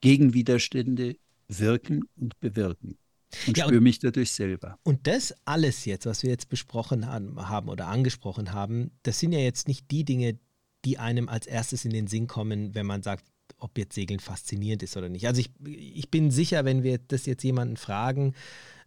[0.00, 1.16] gegen Widerstände
[1.46, 2.98] wirken und bewirken
[3.46, 4.78] und Ja, und- spüre mich dadurch selber.
[4.82, 9.32] Und das alles jetzt, was wir jetzt besprochen haben, haben oder angesprochen haben, das sind
[9.32, 10.38] ja jetzt nicht die Dinge,
[10.84, 13.24] die einem als erstes in den Sinn kommen, wenn man sagt,
[13.58, 15.26] ob jetzt Segeln faszinierend ist oder nicht.
[15.26, 18.34] Also ich, ich bin sicher, wenn wir das jetzt jemanden fragen,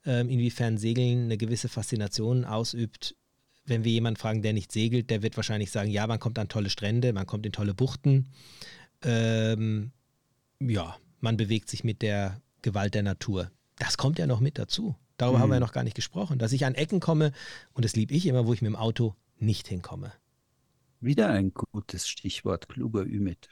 [0.06, 3.16] ähm, inwiefern Segeln eine gewisse Faszination ausübt,
[3.66, 6.48] wenn wir jemanden fragen, der nicht segelt, der wird wahrscheinlich sagen, ja, man kommt an
[6.48, 8.28] tolle Strände, man kommt in tolle Buchten.
[9.04, 9.92] Ähm,
[10.60, 13.52] ja, man bewegt sich mit der Gewalt der Natur.
[13.80, 14.96] Das kommt ja noch mit dazu.
[15.18, 15.66] Darüber haben wir ja Mhm.
[15.66, 17.32] noch gar nicht gesprochen, dass ich an Ecken komme
[17.74, 20.14] und das liebe ich immer, wo ich mit dem Auto nicht hinkomme.
[21.02, 23.50] Wieder ein gutes Stichwort, kluger Ümit.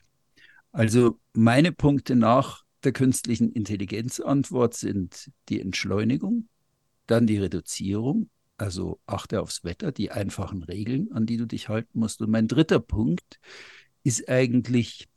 [0.71, 6.49] Also meine Punkte nach der künstlichen Intelligenzantwort sind die Entschleunigung,
[7.07, 11.99] dann die Reduzierung, also achte aufs Wetter, die einfachen Regeln, an die du dich halten
[11.99, 12.21] musst.
[12.21, 13.39] Und mein dritter Punkt
[14.03, 15.07] ist eigentlich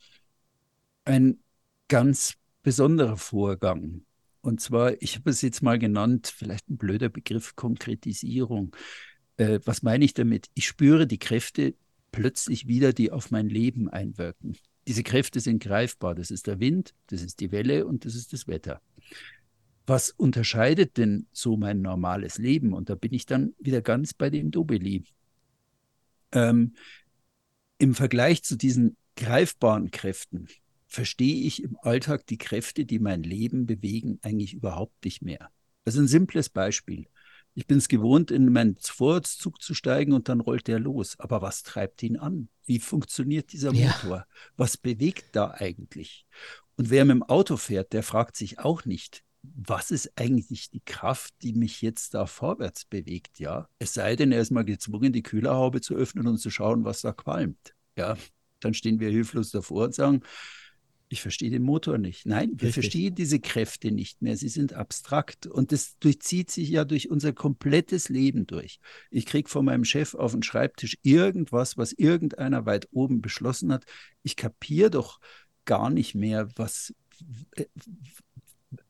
[1.04, 1.40] ein
[1.88, 4.04] ganz besonderer Vorgang.
[4.42, 8.74] Und zwar, ich habe es jetzt mal genannt, vielleicht ein blöder Begriff, Konkretisierung.
[9.36, 10.48] Äh, was meine ich damit?
[10.54, 11.74] Ich spüre die Kräfte
[12.12, 14.56] plötzlich wieder, die auf mein Leben einwirken.
[14.88, 16.14] Diese Kräfte sind greifbar.
[16.14, 18.80] Das ist der Wind, das ist die Welle und das ist das Wetter.
[19.86, 22.72] Was unterscheidet denn so mein normales Leben?
[22.72, 25.04] Und da bin ich dann wieder ganz bei dem Dobeli.
[26.32, 26.74] Ähm,
[27.78, 30.48] Im Vergleich zu diesen greifbaren Kräften
[30.90, 35.50] verstehe ich im Alltag die Kräfte, die mein Leben bewegen, eigentlich überhaupt nicht mehr.
[35.86, 37.06] Also ein simples Beispiel.
[37.54, 41.20] Ich Ich bin es gewohnt, in meinen Vorratszug zu steigen und dann rollt der los.
[41.20, 42.48] Aber was treibt ihn an?
[42.64, 44.16] Wie funktioniert dieser Motor?
[44.16, 44.26] Ja.
[44.56, 46.24] Was bewegt da eigentlich?
[46.76, 50.80] Und wer mit dem Auto fährt, der fragt sich auch nicht, was ist eigentlich die
[50.80, 53.68] Kraft, die mich jetzt da vorwärts bewegt, ja?
[53.78, 57.02] Es sei denn, er ist mal gezwungen, die Kühlerhaube zu öffnen und zu schauen, was
[57.02, 58.16] da qualmt, ja?
[58.60, 60.22] Dann stehen wir hilflos davor und sagen,
[61.12, 62.24] ich verstehe den Motor nicht.
[62.24, 62.72] Nein, wir Richtig.
[62.72, 64.36] verstehen diese Kräfte nicht mehr.
[64.36, 68.78] Sie sind abstrakt und das durchzieht sich ja durch unser komplettes Leben durch.
[69.10, 73.86] Ich kriege von meinem Chef auf den Schreibtisch irgendwas, was irgendeiner weit oben beschlossen hat.
[74.22, 75.18] Ich kapiere doch
[75.64, 76.94] gar nicht mehr, was,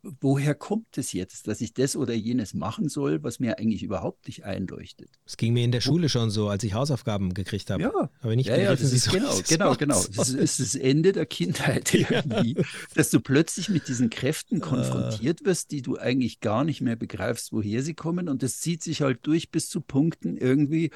[0.02, 4.26] woher kommt es jetzt, dass ich das oder jenes machen soll, was mir eigentlich überhaupt
[4.26, 5.10] nicht einleuchtet?
[5.24, 7.82] Es ging mir in der Schule schon so, als ich Hausaufgaben gekriegt habe.
[7.82, 10.04] Ja, aber nicht ja, ja, das ist genau, genau, genau.
[10.16, 12.64] Das ist das Ende der Kindheit irgendwie, ja.
[12.94, 14.60] dass du plötzlich mit diesen Kräften äh.
[14.60, 18.28] konfrontiert wirst, die du eigentlich gar nicht mehr begreifst, woher sie kommen.
[18.28, 20.90] Und das zieht sich halt durch bis zu Punkten irgendwie.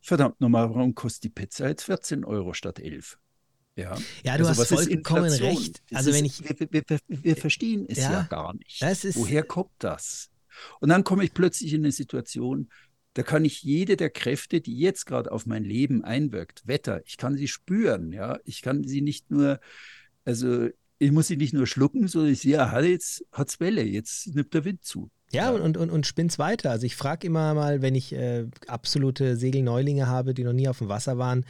[0.00, 3.18] Verdammt nochmal, warum kostet die Pizza jetzt 14 Euro statt 11?
[3.76, 5.82] Ja, ja du also, hast vollkommen recht.
[5.92, 8.80] Also ist, wenn ich, wir, wir, wir, wir verstehen es ja, ja gar nicht.
[9.16, 10.30] Woher kommt das?
[10.80, 12.68] Und dann komme ich plötzlich in eine Situation,
[13.14, 17.16] da kann ich jede der Kräfte, die jetzt gerade auf mein Leben einwirkt, Wetter, ich
[17.16, 19.60] kann sie spüren, ja, ich kann sie nicht nur,
[20.24, 20.68] also
[20.98, 24.34] ich muss sie nicht nur schlucken, sondern ich sehe, aha, jetzt hat es Welle, jetzt
[24.34, 25.10] nimmt der Wind zu.
[25.32, 26.70] Ja, und, und, und spinn's weiter.
[26.70, 30.78] Also ich frage immer mal, wenn ich äh, absolute Segelneulinge habe, die noch nie auf
[30.78, 31.44] dem Wasser waren,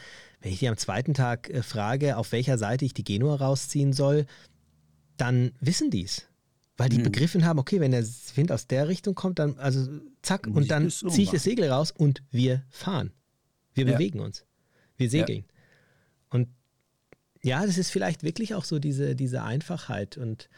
[0.45, 3.95] wenn ich die am zweiten Tag äh, frage, auf welcher Seite ich die Genua rausziehen
[3.95, 4.27] soll,
[5.17, 6.27] dann wissen die es.
[6.77, 7.05] Weil die hm.
[7.05, 9.89] begriffen haben, okay, wenn der Wind aus der Richtung kommt, dann, also
[10.21, 13.13] zack, und dann ziehe ich das Segel raus und wir fahren.
[13.73, 13.93] Wir ja.
[13.93, 14.45] bewegen uns.
[14.99, 15.45] Wir segeln.
[15.47, 15.55] Ja.
[16.29, 16.49] Und
[17.43, 20.51] ja, das ist vielleicht wirklich auch so diese, diese Einfachheit und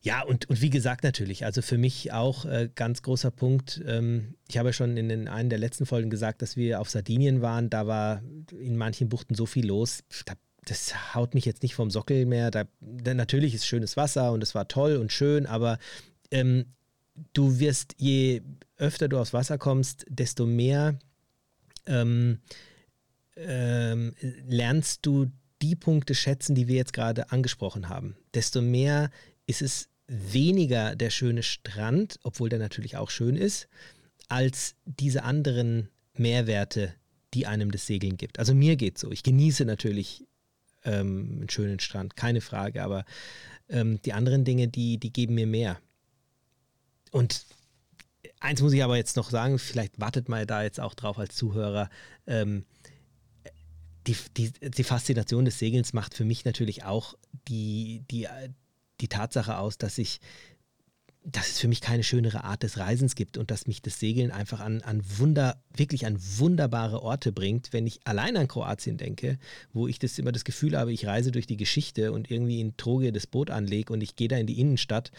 [0.00, 3.82] ja, und, und wie gesagt natürlich, also für mich auch äh, ganz großer Punkt.
[3.86, 6.88] Ähm, ich habe ja schon in den, einen der letzten Folgen gesagt, dass wir auf
[6.88, 7.68] Sardinien waren.
[7.68, 8.22] Da war
[8.58, 10.04] in manchen Buchten so viel los.
[10.24, 10.34] Da,
[10.66, 12.50] das haut mich jetzt nicht vom Sockel mehr.
[12.50, 15.78] Da, da, natürlich ist schönes Wasser und es war toll und schön, aber
[16.30, 16.66] ähm,
[17.32, 18.42] du wirst, je
[18.76, 20.96] öfter du aufs Wasser kommst, desto mehr
[21.86, 22.38] ähm,
[23.36, 24.14] ähm
[24.46, 25.26] lernst du
[25.60, 28.16] die Punkte schätzen, die wir jetzt gerade angesprochen haben.
[28.32, 29.10] Desto mehr
[29.48, 33.68] ist es weniger der schöne Strand, obwohl der natürlich auch schön ist,
[34.28, 36.94] als diese anderen Mehrwerte,
[37.34, 38.38] die einem das Segeln gibt.
[38.38, 39.10] Also mir geht so.
[39.10, 40.24] Ich genieße natürlich
[40.84, 43.04] ähm, einen schönen Strand, keine Frage, aber
[43.68, 45.78] ähm, die anderen Dinge, die, die geben mir mehr.
[47.10, 47.44] Und
[48.40, 51.36] eins muss ich aber jetzt noch sagen, vielleicht wartet mal da jetzt auch drauf als
[51.36, 51.90] Zuhörer.
[52.26, 52.64] Ähm,
[54.06, 57.14] die, die, die Faszination des Segelns macht für mich natürlich auch
[57.48, 58.26] die, die,
[59.00, 60.20] die Tatsache aus, dass ich
[61.30, 64.30] dass es für mich keine schönere Art des Reisens gibt und dass mich das Segeln
[64.30, 69.38] einfach an, an Wunder, wirklich an wunderbare Orte bringt, wenn ich allein an Kroatien denke,
[69.72, 72.76] wo ich das immer das Gefühl habe, ich reise durch die Geschichte und irgendwie in
[72.78, 75.10] Troge das Boot anlege und ich gehe da in die Innenstadt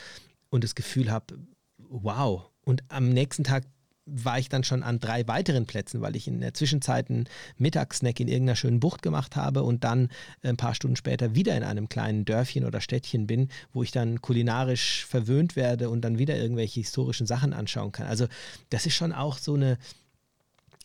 [0.49, 1.38] und das Gefühl habe,
[1.77, 2.49] wow.
[2.63, 3.65] Und am nächsten Tag
[4.12, 8.20] war ich dann schon an drei weiteren Plätzen, weil ich in der Zwischenzeit einen Mittagssnack
[8.20, 10.10] in irgendeiner schönen Bucht gemacht habe und dann
[10.41, 14.22] ein paar Stunden später wieder in einem kleinen Dörfchen oder Städtchen bin, wo ich dann
[14.22, 18.07] kulinarisch verwöhnt werde und dann wieder irgendwelche historischen Sachen anschauen kann.
[18.07, 18.28] Also
[18.70, 19.78] das ist schon auch so eine,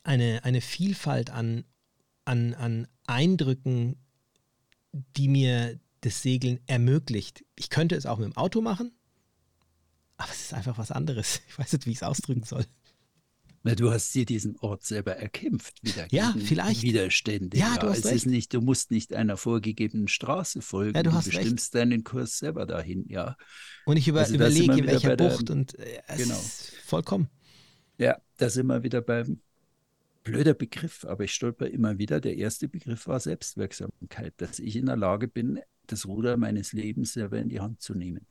[0.03, 1.65] eine, eine Vielfalt an,
[2.25, 3.97] an, an Eindrücken,
[5.17, 7.45] die mir das Segeln ermöglicht.
[7.57, 8.93] Ich könnte es auch mit dem Auto machen,
[10.17, 11.41] aber es ist einfach was anderes.
[11.49, 12.67] Ich weiß nicht, wie ich es ausdrücken soll.
[13.67, 16.83] Na, du hast dir diesen Ort selber erkämpft, wieder ja, vielleicht.
[16.83, 17.57] Widerstände.
[17.57, 18.17] Ja, du hast es recht.
[18.17, 20.95] Ist nicht, du musst nicht einer vorgegebenen Straße folgen.
[20.95, 21.83] Ja, du, du hast bestimmst recht.
[21.83, 23.39] deinen Kurs selber dahin, ja.
[23.87, 26.39] Und ich über, also überlege, in welcher Bucht der, und äh, genau.
[26.85, 27.29] vollkommen.
[27.97, 29.41] Ja, da sind wir wieder beim
[30.25, 32.21] blöder Begriff, aber ich stolper immer wieder.
[32.21, 37.15] Der erste Begriff war Selbstwirksamkeit, dass ich in der Lage bin, das Ruder meines Lebens
[37.15, 38.27] selber in die Hand zu nehmen.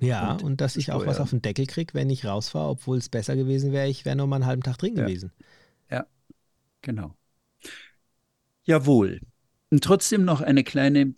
[0.00, 2.98] Ja, und, und dass ich auch was auf den Deckel kriege, wenn ich rausfahre, obwohl
[2.98, 5.04] es besser gewesen wäre, ich wäre noch mal einen halben Tag drin ja.
[5.04, 5.32] gewesen.
[5.90, 6.06] Ja,
[6.82, 7.14] genau.
[8.64, 9.20] Jawohl.
[9.70, 11.14] Und trotzdem noch eine kleine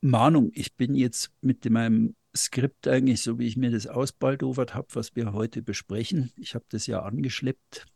[0.00, 0.50] Mahnung.
[0.54, 5.14] Ich bin jetzt mit meinem Skript eigentlich, so wie ich mir das ausbaldowert habe, was
[5.14, 6.32] wir heute besprechen.
[6.36, 7.86] Ich habe das ja angeschleppt.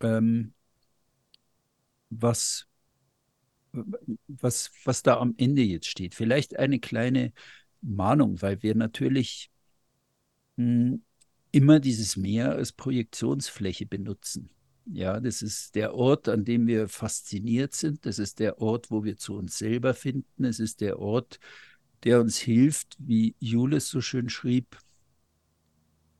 [0.00, 0.52] Ähm,
[2.10, 2.66] was,
[4.28, 6.14] was, was da am Ende jetzt steht.
[6.14, 7.32] Vielleicht eine kleine
[7.80, 9.50] Mahnung, weil wir natürlich
[10.56, 14.50] immer dieses Meer als Projektionsfläche benutzen.
[14.86, 18.04] Ja, das ist der Ort, an dem wir fasziniert sind.
[18.04, 20.44] Das ist der Ort, wo wir zu uns selber finden.
[20.44, 21.38] Es ist der Ort,
[22.04, 24.78] der uns hilft, wie Jules so schön schrieb,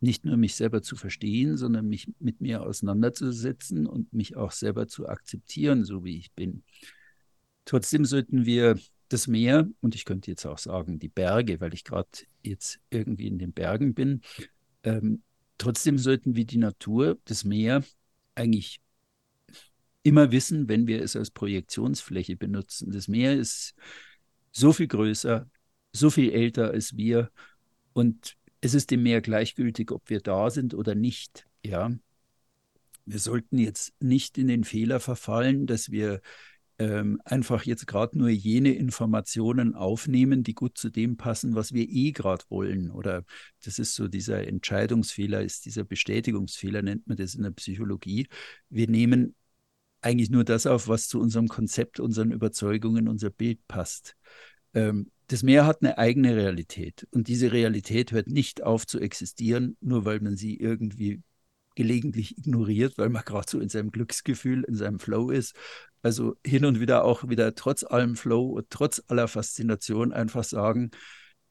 [0.01, 4.87] nicht nur mich selber zu verstehen, sondern mich mit mir auseinanderzusetzen und mich auch selber
[4.87, 6.63] zu akzeptieren, so wie ich bin.
[7.65, 8.79] Trotzdem sollten wir
[9.09, 12.09] das Meer, und ich könnte jetzt auch sagen die Berge, weil ich gerade
[12.43, 14.23] jetzt irgendwie in den Bergen bin,
[14.83, 15.23] ähm,
[15.59, 17.85] trotzdem sollten wir die Natur, das Meer
[18.35, 18.81] eigentlich
[20.03, 22.93] immer wissen, wenn wir es als Projektionsfläche benutzen.
[22.93, 23.75] Das Meer ist
[24.53, 25.49] so viel größer,
[25.93, 27.31] so viel älter als wir
[27.93, 31.47] und es ist dem Meer gleichgültig, ob wir da sind oder nicht.
[31.65, 31.91] Ja,
[33.07, 36.21] wir sollten jetzt nicht in den Fehler verfallen, dass wir
[36.79, 41.89] ähm, einfach jetzt gerade nur jene Informationen aufnehmen, die gut zu dem passen, was wir
[41.89, 42.91] eh gerade wollen.
[42.91, 43.25] Oder
[43.65, 48.29] das ist so dieser Entscheidungsfehler, ist dieser Bestätigungsfehler, nennt man das in der Psychologie.
[48.71, 49.35] Wir nehmen
[50.01, 54.17] eigentlich nur das auf, was zu unserem Konzept, unseren Überzeugungen, unser Bild passt.
[54.75, 59.77] Ähm, das Meer hat eine eigene Realität und diese Realität hört nicht auf zu existieren,
[59.81, 61.23] nur weil man sie irgendwie
[61.75, 65.55] gelegentlich ignoriert, weil man gerade so in seinem Glücksgefühl, in seinem Flow ist.
[66.03, 70.91] Also hin und wieder auch wieder trotz allem Flow und trotz aller Faszination einfach sagen,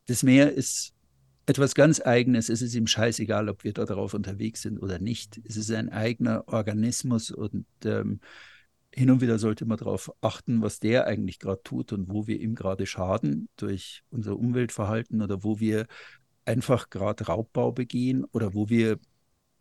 [0.06, 0.94] das Meer ist
[1.46, 2.50] etwas ganz Eigenes.
[2.50, 5.42] Es ist ihm scheißegal, ob wir da drauf unterwegs sind oder nicht.
[5.46, 8.20] Es ist ein eigener Organismus und ähm,
[8.96, 12.40] hin und wieder sollte man darauf achten, was der eigentlich gerade tut und wo wir
[12.40, 15.88] ihm gerade schaden durch unser Umweltverhalten oder wo wir
[16.46, 19.00] einfach gerade Raubbau begehen oder wo wir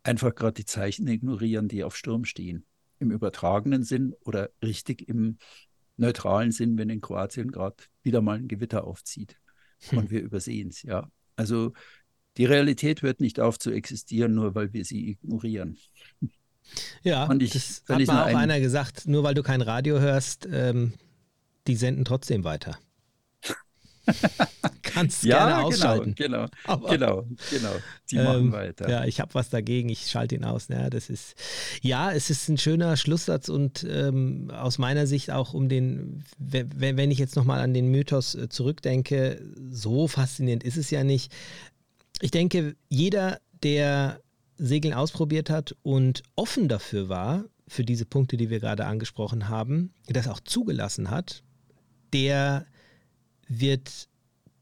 [0.03, 2.65] einfach gerade die Zeichen ignorieren, die auf Sturm stehen.
[2.99, 5.37] Im übertragenen Sinn oder richtig im
[5.97, 9.37] neutralen Sinn, wenn in Kroatien gerade wieder mal ein Gewitter aufzieht
[9.89, 9.97] hm.
[9.99, 11.09] und wir übersehen es, ja.
[11.35, 11.73] Also
[12.37, 15.77] die Realität hört nicht auf zu existieren, nur weil wir sie ignorieren.
[17.03, 20.47] Ja, und ich, das hat mal auch einer gesagt, nur weil du kein Radio hörst,
[20.51, 20.93] ähm,
[21.67, 22.79] die senden trotzdem weiter.
[24.81, 26.15] Kannst ja, gerne genau, ausschalten.
[26.15, 27.73] Genau, genau, genau, genau.
[28.11, 28.89] Die ähm, machen weiter.
[28.89, 30.67] Ja, ich habe was dagegen, ich schalte ihn aus.
[30.67, 31.35] Ja, das ist,
[31.81, 36.97] ja, es ist ein schöner Schlusssatz und ähm, aus meiner Sicht auch um den, wenn,
[36.97, 41.31] wenn ich jetzt nochmal an den Mythos äh, zurückdenke, so faszinierend ist es ja nicht.
[42.21, 44.19] Ich denke, jeder, der
[44.57, 49.93] Segeln ausprobiert hat und offen dafür war, für diese Punkte, die wir gerade angesprochen haben,
[50.07, 51.43] das auch zugelassen hat,
[52.11, 52.65] der
[53.59, 54.07] wird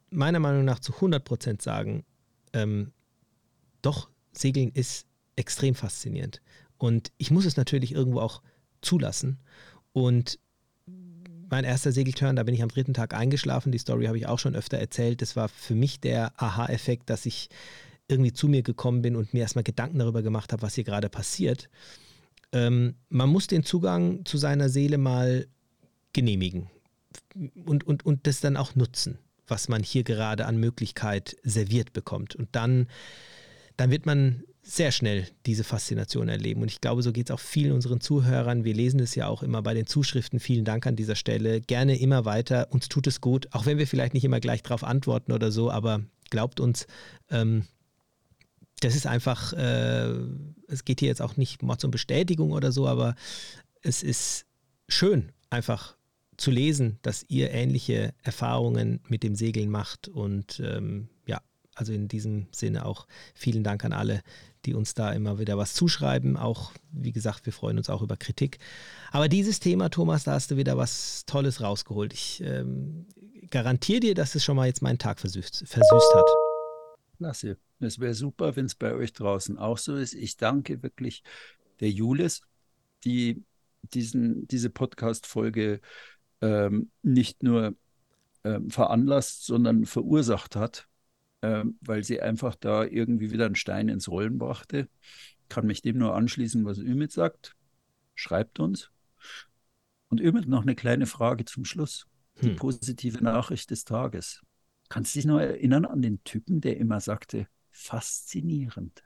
[0.10, 2.04] meiner Meinung nach zu 100 Prozent sagen,
[2.54, 2.92] ähm,
[3.82, 6.42] doch, Segeln ist extrem faszinierend.
[6.78, 8.42] Und ich muss es natürlich irgendwo auch
[8.82, 9.40] zulassen.
[9.94, 10.40] Und
[11.50, 13.72] mein erster Segelturn, da bin ich am dritten Tag eingeschlafen.
[13.72, 15.22] Die Story habe ich auch schon öfter erzählt.
[15.22, 17.50] Das war für mich der Aha-Effekt, dass ich
[18.08, 21.10] irgendwie zu mir gekommen bin und mir erstmal Gedanken darüber gemacht habe, was hier gerade
[21.10, 21.70] passiert.
[22.52, 25.48] Ähm, man muss den Zugang zu seiner Seele mal
[26.14, 26.70] genehmigen
[27.66, 29.18] und, und, und das dann auch nutzen,
[29.48, 32.36] was man hier gerade an Möglichkeit serviert bekommt.
[32.36, 32.88] Und dann,
[33.78, 36.62] dann wird man sehr schnell diese Faszination erleben.
[36.62, 38.64] Und ich glaube, so geht es auch vielen unseren Zuhörern.
[38.64, 40.40] Wir lesen es ja auch immer bei den Zuschriften.
[40.40, 41.62] Vielen Dank an dieser Stelle.
[41.62, 42.68] Gerne immer weiter.
[42.72, 45.72] Uns tut es gut, auch wenn wir vielleicht nicht immer gleich darauf antworten oder so,
[45.72, 46.86] aber glaubt uns,
[47.30, 47.66] ähm,
[48.82, 50.14] das ist einfach, äh,
[50.68, 53.16] es geht hier jetzt auch nicht mal um Bestätigung oder so, aber
[53.82, 54.46] es ist
[54.88, 55.96] schön, einfach
[56.42, 60.08] zu lesen, dass ihr ähnliche Erfahrungen mit dem Segeln macht.
[60.08, 61.42] Und ähm, ja,
[61.76, 64.22] also in diesem Sinne auch vielen Dank an alle,
[64.66, 66.38] die uns da immer wieder was zuschreiben.
[66.38, 68.60] Auch, wie gesagt, wir freuen uns auch über Kritik.
[69.12, 72.14] Aber dieses Thema, Thomas, da hast du wieder was Tolles rausgeholt.
[72.14, 73.06] Ich ähm,
[73.50, 76.30] garantiere dir, dass es schon mal jetzt meinen Tag versüßt, versüßt hat.
[77.18, 77.58] Klasse.
[77.80, 80.14] Es wäre super, wenn es bei euch draußen auch so ist.
[80.14, 81.24] Ich danke wirklich
[81.80, 82.42] der Julis,
[83.06, 83.44] die
[83.94, 85.82] diesen, diese Podcast-Folge
[86.42, 87.76] ähm, nicht nur
[88.44, 90.88] ähm, veranlasst, sondern verursacht hat,
[91.42, 94.90] ähm, weil sie einfach da irgendwie wieder einen Stein ins Rollen brachte.
[95.50, 97.56] Kann mich dem nur anschließen, was Ümit sagt.
[98.16, 98.92] Schreibt uns.
[100.10, 102.08] Und Ümit, noch eine kleine Frage zum Schluss.
[102.42, 102.56] Die hm.
[102.56, 104.42] positive Nachricht des Tages.
[104.90, 109.04] Kannst du dich noch erinnern an den Typen, der immer sagte, faszinierend.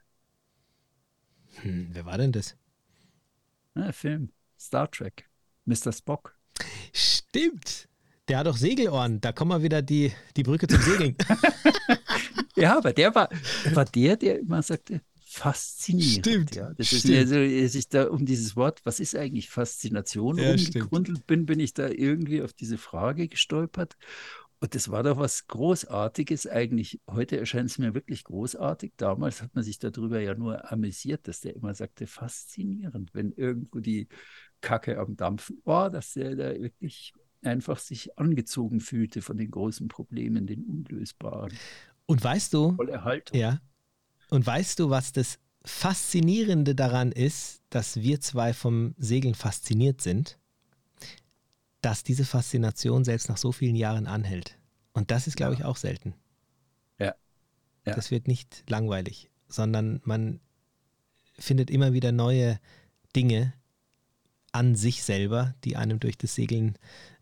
[1.62, 2.56] Hm, wer war denn das?
[3.74, 4.32] Ja, Film.
[4.58, 5.28] Star Trek.
[5.64, 5.92] Mr.
[5.92, 6.35] Spock.
[7.36, 7.88] Stimmt.
[8.28, 9.20] Der hat doch Segelohren.
[9.20, 11.16] Da kommen wir wieder die, die Brücke zum Segeln.
[12.56, 13.28] ja, aber der war,
[13.72, 16.26] war der, der immer sagte, faszinierend.
[16.26, 16.54] Stimmt.
[16.54, 17.04] Ja, das stimmt.
[17.04, 21.26] ist mir so, als ich da um dieses Wort, was ist eigentlich Faszination, ja, rumgegrundelt
[21.26, 23.96] bin, bin ich da irgendwie auf diese Frage gestolpert.
[24.58, 27.00] Und das war doch was Großartiges eigentlich.
[27.08, 28.94] Heute erscheint es mir wirklich großartig.
[28.96, 33.80] Damals hat man sich darüber ja nur amüsiert, dass der immer sagte, faszinierend, wenn irgendwo
[33.80, 34.08] die
[34.62, 37.12] Kacke am Dampfen war, dass der da wirklich
[37.42, 41.52] einfach sich angezogen fühlte von den großen Problemen, den unlösbaren.
[42.06, 42.76] Und weißt du.
[43.32, 43.60] Ja.
[44.30, 50.38] Und weißt du, was das Faszinierende daran ist, dass wir zwei vom Segeln fasziniert sind?
[51.82, 54.58] Dass diese Faszination selbst nach so vielen Jahren anhält.
[54.92, 55.58] Und das ist, glaube Ja.
[55.60, 56.14] ich, auch selten.
[56.98, 57.14] Ja.
[57.84, 57.94] Ja.
[57.94, 60.40] Das wird nicht langweilig, sondern man
[61.38, 62.58] findet immer wieder neue
[63.14, 63.52] Dinge
[64.52, 66.78] an sich selber, die einem durch das Segeln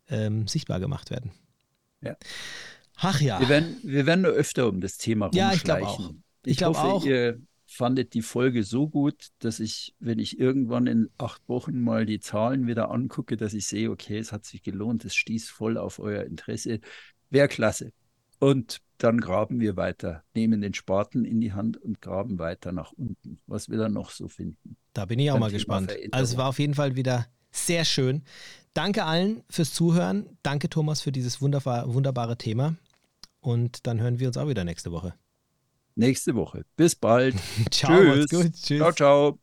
[0.09, 1.31] ähm, sichtbar gemacht werden.
[2.01, 2.15] Ja.
[2.97, 3.39] Ach ja.
[3.39, 5.85] Wir werden, wir werden nur öfter um das Thema Ja, ich rumschleichen.
[5.85, 6.13] glaub auch.
[6.45, 7.05] Ich, Ich glaub hoffe, auch.
[7.05, 12.05] ihr fandet die Folge so gut, dass ich, wenn ich irgendwann in acht Wochen mal
[12.05, 15.77] die Zahlen wieder angucke, dass ich sehe, okay, es hat sich gelohnt, es stieß voll
[15.77, 16.79] auf euer Interesse.
[17.29, 17.91] Wäre klasse.
[18.39, 22.93] Und dann graben wir weiter, nehmen den Spaten in die Hand und graben weiter nach
[22.93, 24.77] unten, was wir dann noch so finden.
[24.93, 25.91] Da bin ich auch beim mal gespannt.
[26.11, 27.25] Also es war auf jeden Fall wieder
[27.55, 28.23] sehr schön.
[28.73, 30.37] Danke allen fürs Zuhören.
[30.43, 32.75] Danke Thomas für dieses wunderbar, wunderbare Thema.
[33.39, 35.13] Und dann hören wir uns auch wieder nächste Woche.
[35.95, 36.65] Nächste Woche.
[36.75, 37.35] Bis bald.
[37.71, 38.25] Ciao.
[38.25, 38.61] Tschüss.
[38.61, 39.39] Ciao, ciao.